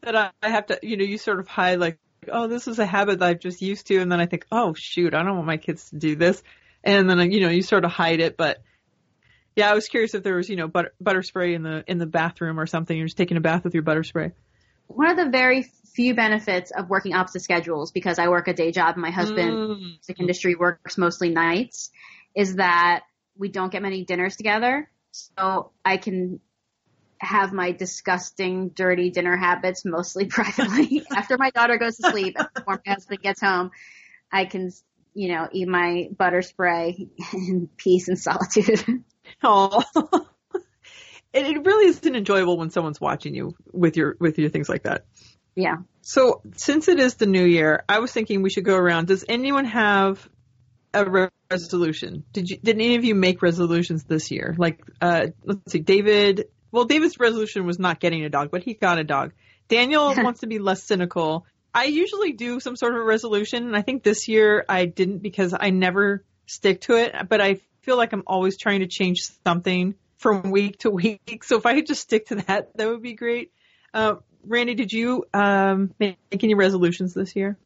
[0.02, 1.98] that I, I have to, you know, you sort of hide like,
[2.32, 4.72] oh, this is a habit that I've just used to, and then I think, oh
[4.72, 6.42] shoot, I don't want my kids to do this,
[6.82, 8.38] and then you know, you sort of hide it.
[8.38, 8.62] But
[9.56, 11.98] yeah, I was curious if there was, you know, butter, butter spray in the in
[11.98, 12.96] the bathroom or something.
[12.96, 14.32] You're just taking a bath with your butter spray.
[14.88, 15.62] One of the very
[15.94, 19.58] few benefits of working opposite schedules because I work a day job and my husband
[19.58, 19.78] Mm.
[20.08, 21.90] music industry works mostly nights
[22.34, 23.04] is that
[23.36, 24.90] we don't get many dinners together.
[25.12, 26.40] So I can
[27.20, 31.02] have my disgusting, dirty dinner habits mostly privately.
[31.14, 33.70] After my daughter goes to sleep and before my husband gets home,
[34.32, 34.70] I can,
[35.14, 38.84] you know, eat my butter spray in peace and solitude.
[39.42, 39.84] Oh.
[41.32, 44.84] it, it really isn't enjoyable when someone's watching you with your with your things like
[44.84, 45.04] that.
[45.54, 45.76] yeah.
[46.00, 49.08] So, since it is the new year, I was thinking we should go around.
[49.08, 50.26] Does anyone have
[50.94, 52.24] a re- resolution?
[52.32, 54.54] Did you did any of you make resolutions this year?
[54.58, 56.46] Like, uh, let's see, David.
[56.70, 59.32] Well, David's resolution was not getting a dog, but he got a dog.
[59.68, 61.46] Daniel wants to be less cynical.
[61.74, 65.18] I usually do some sort of a resolution, and I think this year I didn't
[65.18, 67.14] because I never stick to it.
[67.28, 71.42] But I feel like I'm always trying to change something from week to week.
[71.44, 73.52] So if I could just stick to that, that would be great.
[73.94, 77.56] Uh, Randi, did you um, make any resolutions this year?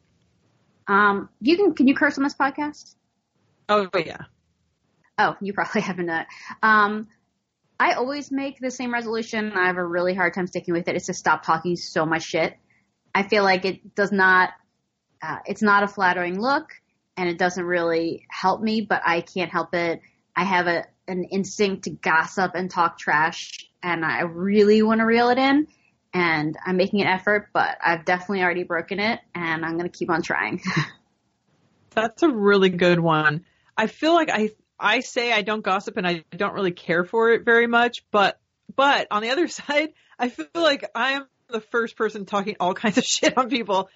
[0.86, 2.94] Um, you can, can you curse on this podcast?
[3.68, 4.22] Oh yeah.
[5.18, 6.11] Oh, you probably haven't.
[6.11, 6.24] Uh,
[6.62, 7.09] um,
[7.78, 9.53] I always make the same resolution.
[9.53, 10.96] I have a really hard time sticking with it.
[10.96, 12.57] It's to stop talking so much shit.
[13.14, 14.50] I feel like it does not,
[15.20, 16.70] uh, it's not a flattering look
[17.16, 20.00] and it doesn't really help me, but I can't help it.
[20.34, 25.05] I have a, an instinct to gossip and talk trash and I really want to
[25.05, 25.66] reel it in
[26.14, 29.96] and I'm making an effort, but I've definitely already broken it and I'm going to
[29.96, 30.62] keep on trying.
[31.90, 33.44] That's a really good one.
[33.76, 37.30] I feel like I I say I don't gossip and I don't really care for
[37.30, 38.40] it very much, but
[38.74, 42.74] but on the other side, I feel like I am the first person talking all
[42.82, 43.88] kinds of shit on people.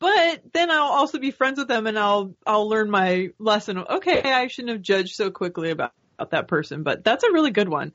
[0.00, 3.78] But then I'll also be friends with them and I'll I'll learn my lesson.
[3.78, 7.50] Okay, I shouldn't have judged so quickly about, about that person, but that's a really
[7.50, 7.92] good one.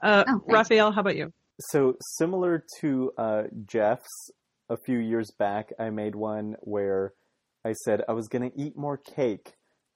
[0.00, 0.42] Uh, Oh.
[0.46, 1.32] Rafael, how about you?
[1.60, 4.30] So similar to uh, Jeff's,
[4.68, 7.12] a few years back, I made one where
[7.64, 9.52] I said I was going to eat more cake,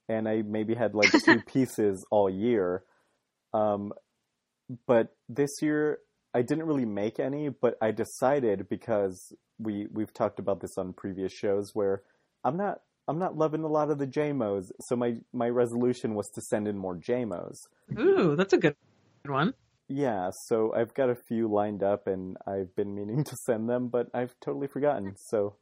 [0.09, 2.83] and I maybe had like two pieces all year.
[3.55, 3.93] Um,
[4.87, 5.99] but this year,
[6.35, 10.93] I didn't really make any, but I decided because we we've talked about this on
[10.93, 12.03] previous shows where
[12.45, 16.29] I'm not I'm not loving a lot of the JMOs, so my my resolution was
[16.35, 17.57] to send in more JMOs.
[17.99, 18.77] Ooh, that's a good
[19.25, 19.55] one.
[19.89, 23.89] Yeah, so I've got a few lined up and I've been meaning to send them,
[23.89, 25.15] but I've totally forgotten.
[25.17, 25.55] So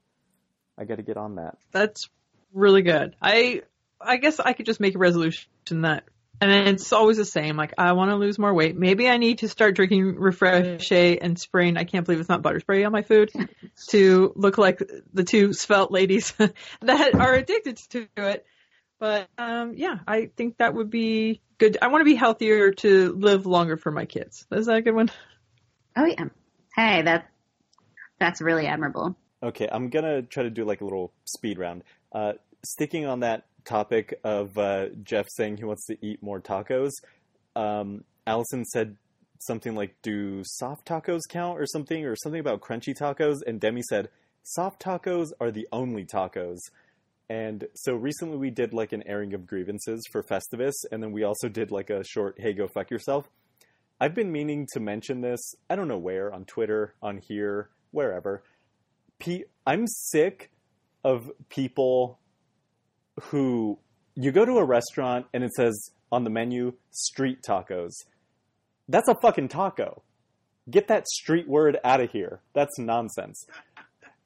[0.79, 1.59] I got to get on that.
[1.73, 2.09] That's
[2.53, 3.17] really good.
[3.21, 3.63] I
[4.01, 5.49] I guess I could just make a resolution
[5.83, 6.05] that,
[6.41, 7.57] and it's always the same.
[7.57, 8.77] Like I want to lose more weight.
[8.77, 11.77] Maybe I need to start drinking Refreshe and spraying.
[11.77, 13.31] I can't believe it's not butter spray on my food
[13.91, 14.83] to look like
[15.13, 16.33] the two svelte ladies
[16.83, 18.45] that are addicted to it.
[18.99, 21.79] But um, yeah, I think that would be good.
[21.81, 24.47] I want to be healthier to live longer for my kids.
[24.51, 25.11] Is that a good one?
[25.97, 26.25] oh yeah.
[26.75, 27.31] Hey, that,
[28.19, 29.17] that's really admirable.
[29.43, 31.85] Okay, I'm gonna try to do like a little speed round.
[32.13, 32.33] Uh,
[32.65, 36.91] sticking on that topic of uh, Jeff saying he wants to eat more tacos,
[37.57, 38.97] um, Allison said
[39.39, 43.83] something like, "Do soft tacos count?" or something, or something about crunchy tacos, and Demi
[43.83, 44.09] said,
[44.43, 46.59] "Soft tacos are the only tacos."
[47.29, 51.25] And so recently we did like an airing of grievances for Festivus, and then we
[51.25, 53.29] also did like a short "Hey, go fuck yourself."
[54.01, 55.55] I've been meaning to mention this.
[55.71, 58.43] I don't know where on Twitter, on here, wherever.
[59.67, 60.51] I'm sick
[61.05, 62.19] of people
[63.23, 63.79] who
[64.15, 67.93] you go to a restaurant and it says on the menu street tacos.
[68.89, 70.03] That's a fucking taco.
[70.71, 72.41] Get that street word out of here.
[72.55, 73.47] That's nonsense.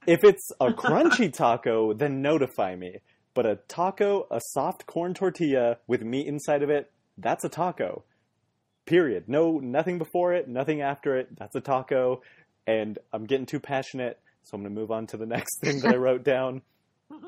[0.07, 2.99] If it's a crunchy taco, then notify me.
[3.35, 8.05] But a taco, a soft corn tortilla with meat inside of it, that's a taco.
[8.87, 9.25] Period.
[9.29, 11.37] No, nothing before it, nothing after it.
[11.37, 12.23] That's a taco.
[12.67, 15.81] And I'm getting too passionate, so I'm going to move on to the next thing
[15.81, 16.63] that I wrote down.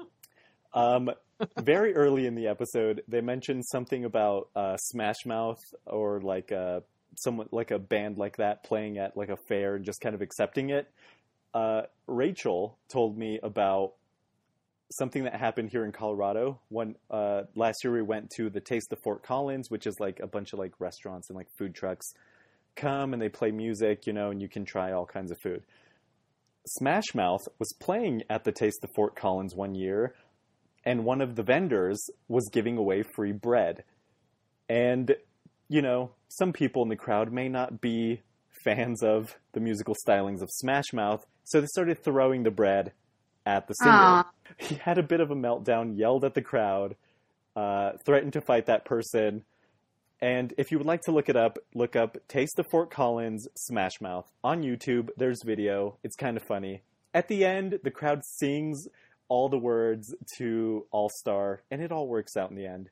[0.73, 1.11] Um,
[1.59, 6.83] very early in the episode, they mentioned something about uh, Smash Mouth or like a
[7.17, 10.23] someone like a band like that playing at like a fair and just kind of
[10.23, 10.91] accepting it.
[11.53, 13.95] Uh, Rachel told me about
[14.93, 16.61] something that happened here in Colorado.
[16.69, 20.21] One uh, last year, we went to the Taste of Fort Collins, which is like
[20.21, 22.15] a bunch of like restaurants and like food trucks
[22.77, 25.63] come and they play music, you know, and you can try all kinds of food.
[26.67, 30.15] Smash Mouth was playing at the Taste of Fort Collins one year,
[30.85, 33.85] and one of the vendors was giving away free bread.
[34.69, 35.15] And,
[35.69, 38.23] you know, some people in the crowd may not be
[38.65, 42.93] fans of the musical stylings of Smash Mouth, so they started throwing the bread
[43.47, 43.93] at the singer.
[43.93, 44.31] Aw.
[44.59, 46.97] He had a bit of a meltdown, yelled at the crowd,
[47.57, 49.45] uh, threatened to fight that person.
[50.21, 53.49] And if you would like to look it up, look up Taste of Fort Collins
[53.57, 55.09] Smash Mouth on YouTube.
[55.17, 55.97] There's video.
[56.05, 56.83] It's kind of funny.
[57.15, 58.87] At the end, the crowd sings
[59.31, 62.91] all the words to All Star, and it all works out in the end.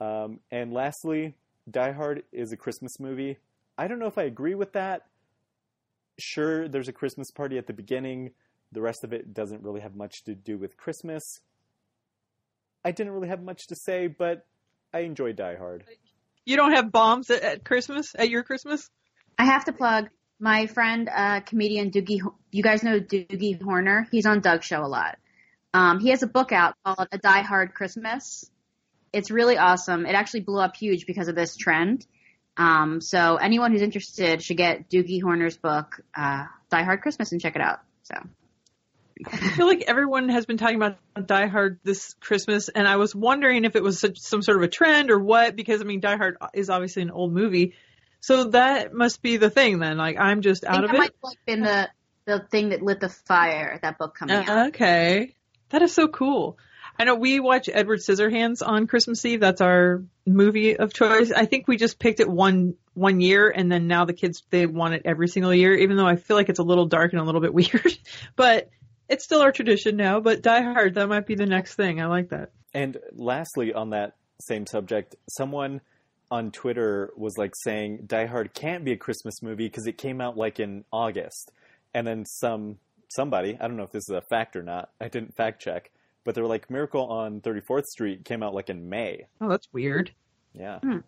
[0.00, 1.34] Um, and lastly,
[1.70, 3.36] Die Hard is a Christmas movie.
[3.76, 5.02] I don't know if I agree with that.
[6.18, 8.30] Sure, there's a Christmas party at the beginning.
[8.70, 11.40] The rest of it doesn't really have much to do with Christmas.
[12.84, 14.46] I didn't really have much to say, but
[14.94, 15.84] I enjoy Die Hard.
[16.44, 18.88] You don't have bombs at, at Christmas at your Christmas?
[19.38, 20.08] I have to plug
[20.38, 22.20] my friend, uh, comedian Doogie.
[22.52, 24.06] You guys know Doogie Horner?
[24.12, 25.18] He's on Doug's show a lot.
[25.74, 28.50] Um, he has a book out called A Die Hard Christmas.
[29.12, 30.06] It's really awesome.
[30.06, 32.06] It actually blew up huge because of this trend.
[32.56, 37.40] Um, so anyone who's interested should get Doogie Horner's book, uh, Die Hard Christmas, and
[37.40, 37.80] check it out.
[38.02, 38.14] So
[39.26, 43.14] I feel like everyone has been talking about Die Hard this Christmas, and I was
[43.14, 46.00] wondering if it was such, some sort of a trend or what, because I mean,
[46.00, 47.74] Die Hard is obviously an old movie,
[48.20, 49.96] so that must be the thing then.
[49.96, 50.98] Like, I'm just out of it.
[50.98, 51.88] might have been the
[52.24, 53.78] the thing that lit the fire.
[53.82, 54.48] That book coming out.
[54.48, 55.34] Uh, okay,
[55.72, 56.58] that is so cool.
[56.98, 59.40] I know we watch Edward Scissorhands on Christmas Eve.
[59.40, 61.32] That's our movie of choice.
[61.32, 64.66] I think we just picked it one one year, and then now the kids they
[64.66, 65.74] want it every single year.
[65.74, 67.98] Even though I feel like it's a little dark and a little bit weird,
[68.36, 68.70] but
[69.08, 70.20] it's still our tradition now.
[70.20, 72.00] But Die Hard, that might be the next thing.
[72.00, 72.50] I like that.
[72.74, 75.80] And lastly, on that same subject, someone
[76.30, 80.20] on Twitter was like saying Die Hard can't be a Christmas movie because it came
[80.20, 81.52] out like in August.
[81.94, 82.78] And then some
[83.14, 85.90] somebody, I don't know if this is a fact or not, I didn't fact check,
[86.24, 89.26] but they were like Miracle on 34th Street came out like in May.
[89.40, 90.12] Oh, that's weird.
[90.54, 90.80] Yeah.
[90.84, 91.00] Uh,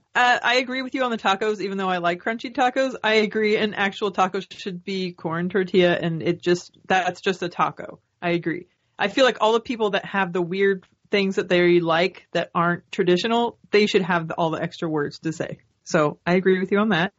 [0.42, 2.94] I agree with you on the tacos, even though I like crunchy tacos.
[3.04, 7.48] I agree an actual taco should be corn tortilla, and it just that's just a
[7.48, 7.98] taco.
[8.22, 8.68] I agree.
[8.98, 12.50] I feel like all the people that have the weird things that they like that
[12.54, 15.58] aren't traditional, they should have all the extra words to say.
[15.84, 17.12] So I agree with you on that.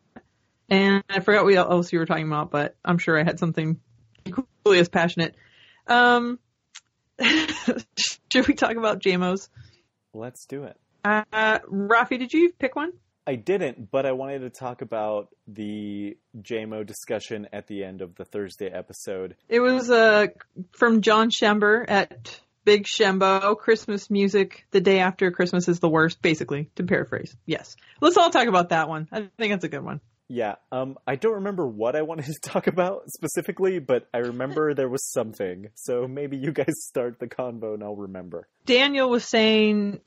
[0.67, 3.79] And I forgot what else you were talking about, but I'm sure I had something
[4.25, 5.35] equally as passionate.
[5.87, 6.39] Um,
[8.31, 9.49] should we talk about JMOs?
[10.13, 10.77] Let's do it.
[11.03, 12.93] Uh, Rafi, did you pick one?
[13.27, 18.15] I didn't, but I wanted to talk about the JMO discussion at the end of
[18.15, 19.35] the Thursday episode.
[19.49, 20.27] It was uh,
[20.71, 23.57] from John Schember at Big Shembo.
[23.57, 27.35] Christmas music the day after Christmas is the worst, basically, to paraphrase.
[27.45, 27.75] Yes.
[27.99, 29.07] Let's all talk about that one.
[29.11, 30.01] I think that's a good one.
[30.27, 34.73] Yeah, um, I don't remember what I wanted to talk about specifically, but I remember
[34.75, 35.69] there was something.
[35.75, 38.47] So maybe you guys start the convo and I'll remember.
[38.65, 39.99] Daniel was saying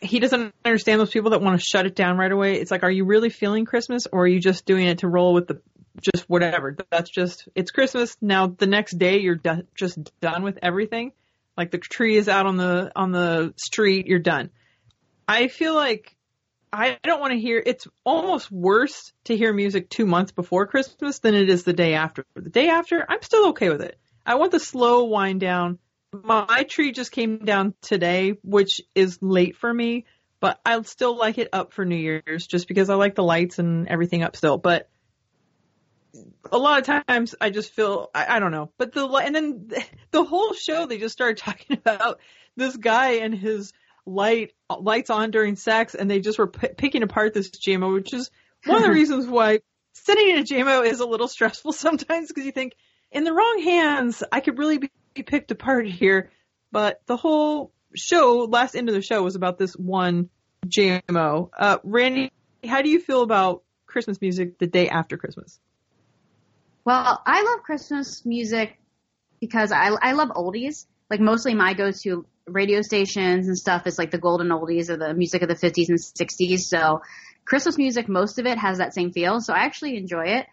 [0.00, 2.60] he doesn't understand those people that want to shut it down right away.
[2.60, 5.34] It's like, are you really feeling Christmas or are you just doing it to roll
[5.34, 5.60] with the
[6.00, 6.76] just whatever?
[6.90, 8.16] That's just, it's Christmas.
[8.20, 11.12] Now the next day you're do- just done with everything.
[11.56, 14.50] Like the tree is out on the, on the street, you're done.
[15.28, 16.16] I feel like
[16.72, 21.18] I don't want to hear, it's almost worse to hear music two months before Christmas
[21.18, 22.24] than it is the day after.
[22.34, 23.98] The day after, I'm still okay with it.
[24.24, 25.78] I want the slow wind down
[26.12, 30.06] my tree just came down today, which is late for me,
[30.40, 33.58] but I'll still like it up for New Year's just because I like the lights
[33.58, 34.58] and everything up still.
[34.58, 34.88] But
[36.50, 38.72] a lot of times I just feel I, I don't know.
[38.76, 39.70] But the and then
[40.10, 42.20] the whole show they just started talking about
[42.56, 43.72] this guy and his
[44.06, 48.12] light lights on during sex, and they just were p- picking apart this JMO, which
[48.12, 48.30] is
[48.64, 49.60] one of the reasons why
[49.94, 52.74] sitting in a JMO is a little stressful sometimes because you think
[53.10, 54.90] in the wrong hands I could really be
[55.22, 56.30] picked apart here.
[56.72, 60.30] But the whole show, last end of the show, was about this one
[60.66, 61.50] JMO.
[61.56, 62.30] Uh, Randi,
[62.64, 65.58] how do you feel about Christmas music the day after Christmas?
[66.84, 68.78] Well, I love Christmas music
[69.40, 70.86] because I I love oldies.
[71.10, 75.14] Like mostly my go-to radio stations and stuff is like the golden oldies or the
[75.14, 76.60] music of the 50s and 60s.
[76.60, 77.02] So
[77.44, 79.40] Christmas music, most of it has that same feel.
[79.40, 80.46] So I actually enjoy it.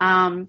[0.00, 0.48] Um,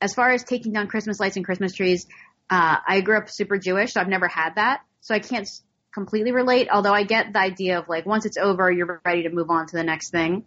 [0.00, 2.06] as far as taking down Christmas lights and Christmas trees,
[2.50, 4.80] uh, I grew up super Jewish, so I've never had that.
[5.00, 5.48] So I can't
[5.92, 9.30] completely relate, although I get the idea of like once it's over, you're ready to
[9.30, 10.44] move on to the next thing.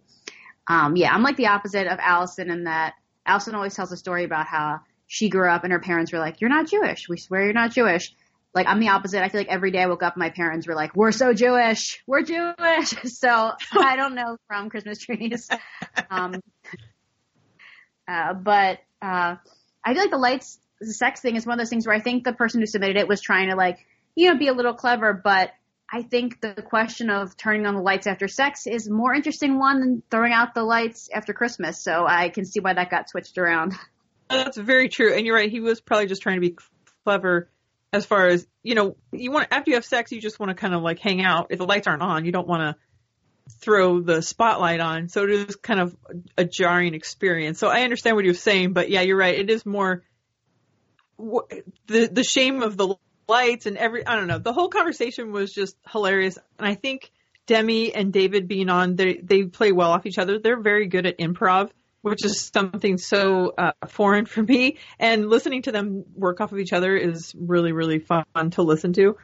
[0.68, 2.94] Um, yeah, I'm like the opposite of Alison in that
[3.26, 6.40] Alison always tells a story about how she grew up and her parents were like,
[6.40, 7.08] "You're not Jewish.
[7.08, 8.14] We swear you're not Jewish."
[8.54, 9.22] Like I'm the opposite.
[9.22, 12.02] I feel like every day I woke up, my parents were like, "We're so Jewish.
[12.06, 15.48] We're Jewish." So I don't know from Christmas trees.
[16.10, 16.40] Um,
[18.08, 19.36] uh, but uh,
[19.84, 22.00] I feel like the lights, the sex thing is one of those things where I
[22.00, 23.86] think the person who submitted it was trying to like,
[24.16, 25.50] you know, be a little clever, but
[25.92, 29.80] I think the question of turning on the lights after sex is more interesting one
[29.80, 31.82] than throwing out the lights after Christmas.
[31.82, 33.74] So I can see why that got switched around.
[34.28, 35.14] That's very true.
[35.14, 35.50] And you're right.
[35.50, 36.56] He was probably just trying to be
[37.04, 37.48] clever
[37.92, 40.54] as far as, you know, you want, after you have sex, you just want to
[40.54, 41.48] kind of like hang out.
[41.50, 42.76] If the lights aren't on, you don't want to
[43.60, 45.08] throw the spotlight on.
[45.08, 45.96] So it is kind of
[46.36, 47.58] a jarring experience.
[47.58, 49.38] So I understand what you're saying, but yeah, you're right.
[49.38, 50.04] It is more
[51.18, 52.94] the, the shame of the
[53.28, 54.38] lights and every I don't know.
[54.38, 57.10] The whole conversation was just hilarious, and I think
[57.46, 60.38] Demi and David being on, they they play well off each other.
[60.38, 61.70] They're very good at improv,
[62.02, 64.78] which is something so uh, foreign for me.
[64.98, 68.92] And listening to them work off of each other is really really fun to listen
[68.94, 69.16] to.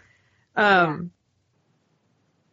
[0.54, 1.10] Um,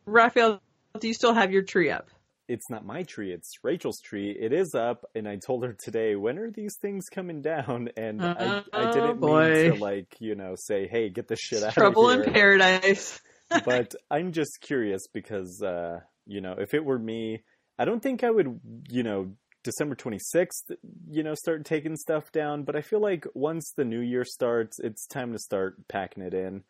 [0.06, 0.62] Rafael,
[1.00, 2.10] do you still have your tree up?
[2.48, 4.36] it's not my tree, it's Rachel's tree.
[4.38, 7.90] It is up, and I told her today, when are these things coming down?
[7.98, 9.54] And I, I didn't oh, boy.
[9.54, 12.24] mean to like, you know, say, hey, get the shit out Trouble of here.
[12.24, 13.22] Trouble in paradise.
[13.66, 17.44] but I'm just curious because, uh, you know, if it were me,
[17.80, 18.60] I don't think I would,
[18.90, 19.32] you know,
[19.64, 20.76] December 26th,
[21.10, 22.64] you know, start taking stuff down.
[22.64, 26.34] But I feel like once the new year starts, it's time to start packing it
[26.34, 26.64] in.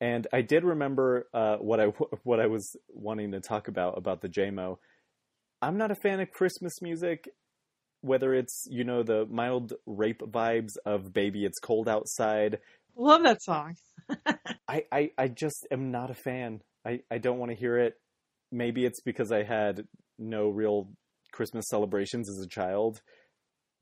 [0.00, 1.84] And I did remember uh, what I
[2.24, 4.78] what I was wanting to talk about about the JMO.
[5.62, 7.28] I'm not a fan of Christmas music,
[8.00, 12.58] whether it's you know the mild rape vibes of "Baby It's Cold Outside."
[12.96, 13.76] Love that song.
[14.68, 16.60] I, I I just am not a fan.
[16.84, 17.94] I I don't want to hear it.
[18.52, 19.84] Maybe it's because I had
[20.18, 20.90] no real
[21.32, 23.00] Christmas celebrations as a child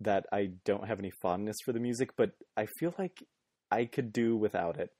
[0.00, 3.22] that I don't have any fondness for the music, but I feel like
[3.70, 4.90] I could do without it.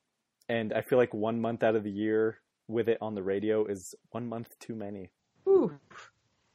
[0.48, 2.38] And I feel like one month out of the year
[2.68, 5.10] with it on the radio is one month too many.
[5.48, 5.72] Ooh.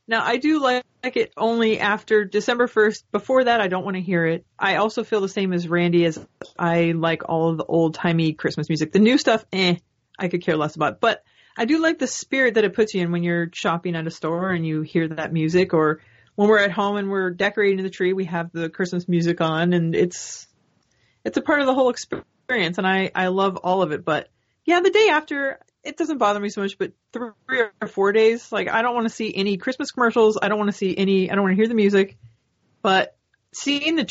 [0.07, 3.03] Now I do like it only after December 1st.
[3.11, 4.45] Before that, I don't want to hear it.
[4.59, 6.19] I also feel the same as Randi as
[6.59, 8.91] I like all of the old timey Christmas music.
[8.91, 9.77] The new stuff, eh,
[10.19, 10.99] I could care less about.
[10.99, 11.23] But
[11.55, 14.11] I do like the spirit that it puts you in when you're shopping at a
[14.11, 16.01] store and you hear that music or
[16.35, 19.73] when we're at home and we're decorating the tree, we have the Christmas music on
[19.73, 20.47] and it's,
[21.23, 24.03] it's a part of the whole experience and I, I love all of it.
[24.03, 24.29] But
[24.65, 27.29] yeah, the day after, it doesn't bother me so much, but three
[27.81, 30.39] or four days, like I don't want to see any Christmas commercials.
[30.41, 32.17] I don't want to see any, I don't want to hear the music,
[32.81, 33.15] but
[33.53, 34.07] seeing the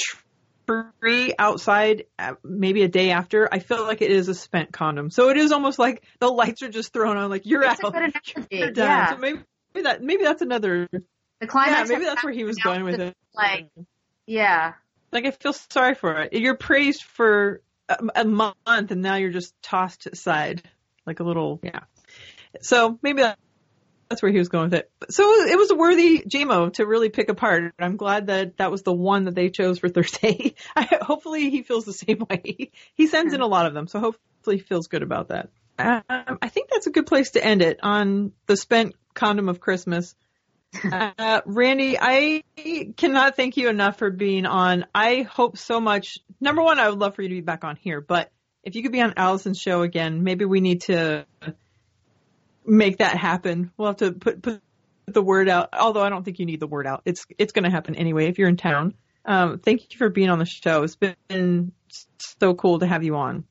[0.67, 5.11] tree outside uh, maybe a day after, I feel like it is a spent condom.
[5.11, 7.95] So it is almost like the lights are just thrown on, like you're It's out.
[8.51, 8.87] You're done.
[8.89, 9.11] yeah.
[9.11, 9.41] So maybe,
[9.75, 10.89] maybe that, maybe that's another,
[11.41, 11.89] The climax.
[11.91, 13.17] yeah, maybe that's where he was going with it.
[13.35, 13.69] Like,
[14.27, 14.75] yeah.
[15.11, 16.33] Like I feel sorry for it.
[16.33, 20.63] You're praised for a, a month and now you're just tossed aside
[21.07, 21.81] like a little, yeah.
[22.61, 23.39] So maybe that,
[24.13, 24.91] that's where he was going with it.
[25.09, 27.73] So it was a worthy JMO to really pick apart.
[27.79, 30.55] I'm glad that that was the one that they chose for Thursday.
[30.77, 32.71] I, hopefully he feels the same way.
[32.95, 35.49] He sends in a lot of them, so hopefully he feels good about that.
[35.79, 39.61] Um, I think that's a good place to end it on the spent condom of
[39.61, 40.15] Christmas.
[40.91, 42.43] Uh, Randi, I
[42.97, 44.87] cannot thank you enough for being on.
[44.95, 46.19] I hope so much.
[46.41, 48.31] Number one, I would love for you to be back on here, but
[48.63, 51.27] if you could be on Alison's show again, maybe we need to
[52.67, 53.71] make that happen.
[53.77, 54.63] We'll have to put put
[55.07, 55.71] the word out.
[55.73, 57.03] Although I don't think you need the word out.
[57.05, 58.95] It's it's going to happen anyway if you're in town.
[59.25, 60.83] Um, thank you for being on the show.
[60.83, 61.73] It's been
[62.19, 63.45] so cool to have you on.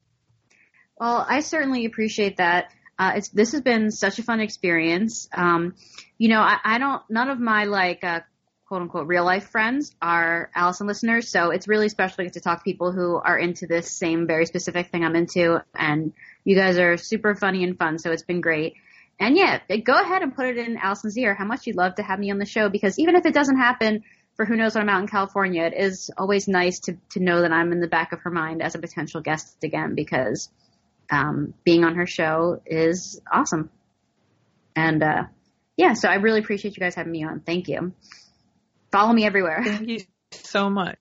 [0.99, 2.71] Well, I certainly appreciate that.
[2.99, 5.27] Uh, it's this has been such a fun experience.
[5.33, 5.75] Um,
[6.17, 7.01] you know, I, I don't.
[7.09, 8.19] None of my like uh,
[8.67, 12.41] quote unquote real life friends are Alison listeners, so it's really special to get to
[12.41, 15.63] talk to people who are into this same very specific thing I'm into.
[15.73, 16.13] And
[16.43, 18.75] you guys are super funny and fun, so it's been great.
[19.19, 22.03] And yeah, go ahead and put it in Alison's ear how much you'd love to
[22.03, 24.03] have me on the show because even if it doesn't happen
[24.35, 27.41] for who knows when I'm out in California, it is always nice to to know
[27.41, 30.49] that I'm in the back of her mind as a potential guest again because
[31.11, 33.69] um, being on her show is awesome.
[34.75, 35.23] And uh,
[35.77, 37.41] yeah, so I really appreciate you guys having me on.
[37.41, 37.93] Thank you.
[38.91, 39.61] Follow me everywhere.
[39.65, 40.01] Thank you
[40.31, 40.97] so much.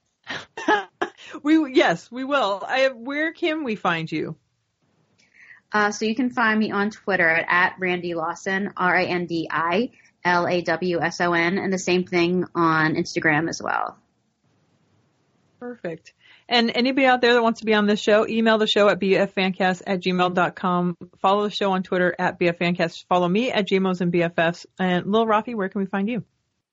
[1.42, 2.62] we yes, we will.
[2.66, 4.36] I where can we find you?
[5.72, 9.26] Uh, so you can find me on Twitter at, at Randi Lawson, R A N
[9.26, 9.90] D I
[10.24, 13.96] L A W S O N, and the same thing on Instagram as well.
[15.60, 16.14] Perfect.
[16.48, 18.98] And anybody out there that wants to be on this show, email the show at
[18.98, 20.96] bffancast at gmail.com.
[21.20, 23.04] Follow the show on Twitter at bffancast.
[23.08, 24.66] Follow me at JMOs and bffs.
[24.78, 26.24] And Lil Rafi, where can we find you?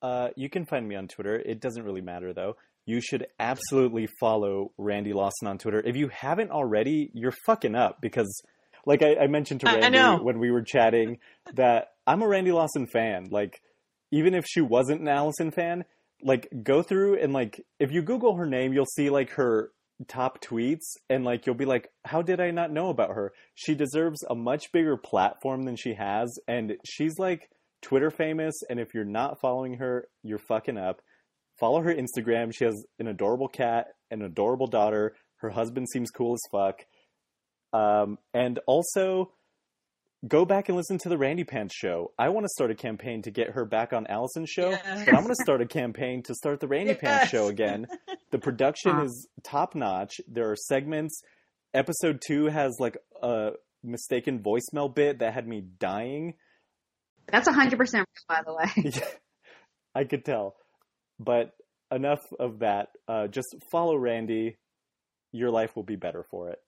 [0.01, 1.35] Uh, you can find me on Twitter.
[1.35, 2.55] It doesn't really matter though.
[2.87, 5.81] You should absolutely follow Randi Lawson on Twitter.
[5.85, 8.41] If you haven't already, you're fucking up because,
[8.87, 10.17] like I, I mentioned to I- I Randi know.
[10.17, 11.19] when we were chatting,
[11.53, 13.27] that I'm a Randi Lawson fan.
[13.29, 13.61] Like,
[14.11, 15.85] even if she wasn't an Alison fan,
[16.23, 19.71] like go through and like if you Google her name, you'll see like her
[20.07, 23.33] top tweets and like you'll be like, how did I not know about her?
[23.55, 27.49] She deserves a much bigger platform than she has, and she's like
[27.81, 28.55] Twitter famous.
[28.69, 31.01] And if you're not following her, you're fucking up.
[31.59, 32.53] Follow her Instagram.
[32.55, 35.15] She has an adorable cat, an adorable daughter.
[35.37, 36.85] Her husband seems cool as fuck.
[37.77, 39.31] Um, and also,
[40.27, 42.11] go back and listen to the Randi Pants show.
[42.17, 45.05] I want to start a campaign to get her back on Alison's show, Yes.
[45.05, 47.87] but I'm going to start a campaign to start the Randi Pants show again.
[48.31, 49.03] The production Wow.
[49.03, 50.15] is top notch.
[50.27, 51.21] There are segments.
[51.73, 53.51] Episode two has like a
[53.83, 56.33] mistaken voicemail bit that had me dying.
[57.31, 58.91] That's 100% by the way.
[59.95, 60.55] I could tell.
[61.19, 61.51] But
[61.91, 62.87] enough of that.
[63.07, 64.57] Uh, just follow Randi.
[65.31, 66.59] Your life will be better for it.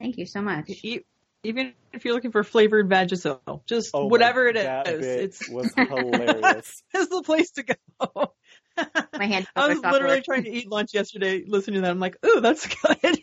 [0.00, 0.68] Thank you so much.
[0.82, 1.00] E-
[1.42, 5.48] Even if you're looking for flavored Vagisil, just Oh my- whatever it is, bit it's
[5.48, 6.82] was hilarious.
[6.94, 8.32] it's the place to go.
[9.18, 10.22] My hand I was literally working.
[10.24, 11.90] trying to eat lunch yesterday, listening to that.
[11.90, 12.66] I'm like, ooh, that's
[13.02, 13.18] good.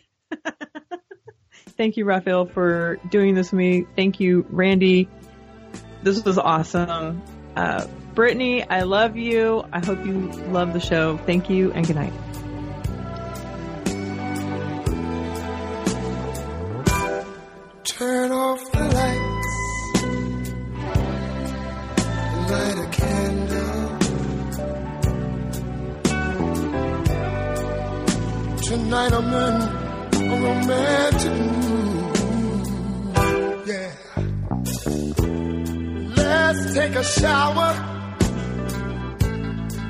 [1.76, 3.86] Thank you, Rafael, for doing this with me.
[3.96, 5.08] Thank you, Randi.
[6.02, 7.22] This was awesome.
[7.56, 9.64] Uh, Brittany, I love you.
[9.72, 11.16] I hope you love the show.
[11.18, 12.12] Thank you, and good night.
[28.74, 29.56] Tonight I'm in
[30.20, 32.16] a romantic mood.
[33.68, 33.92] Yeah.
[36.16, 37.72] Let's take a shower.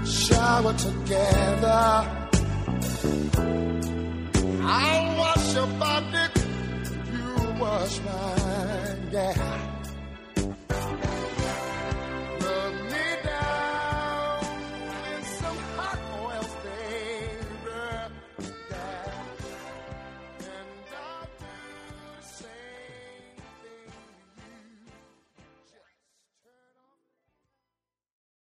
[0.04, 1.82] Shower together.
[4.76, 6.24] I'll wash your body
[7.10, 9.73] you wash mine, yeah.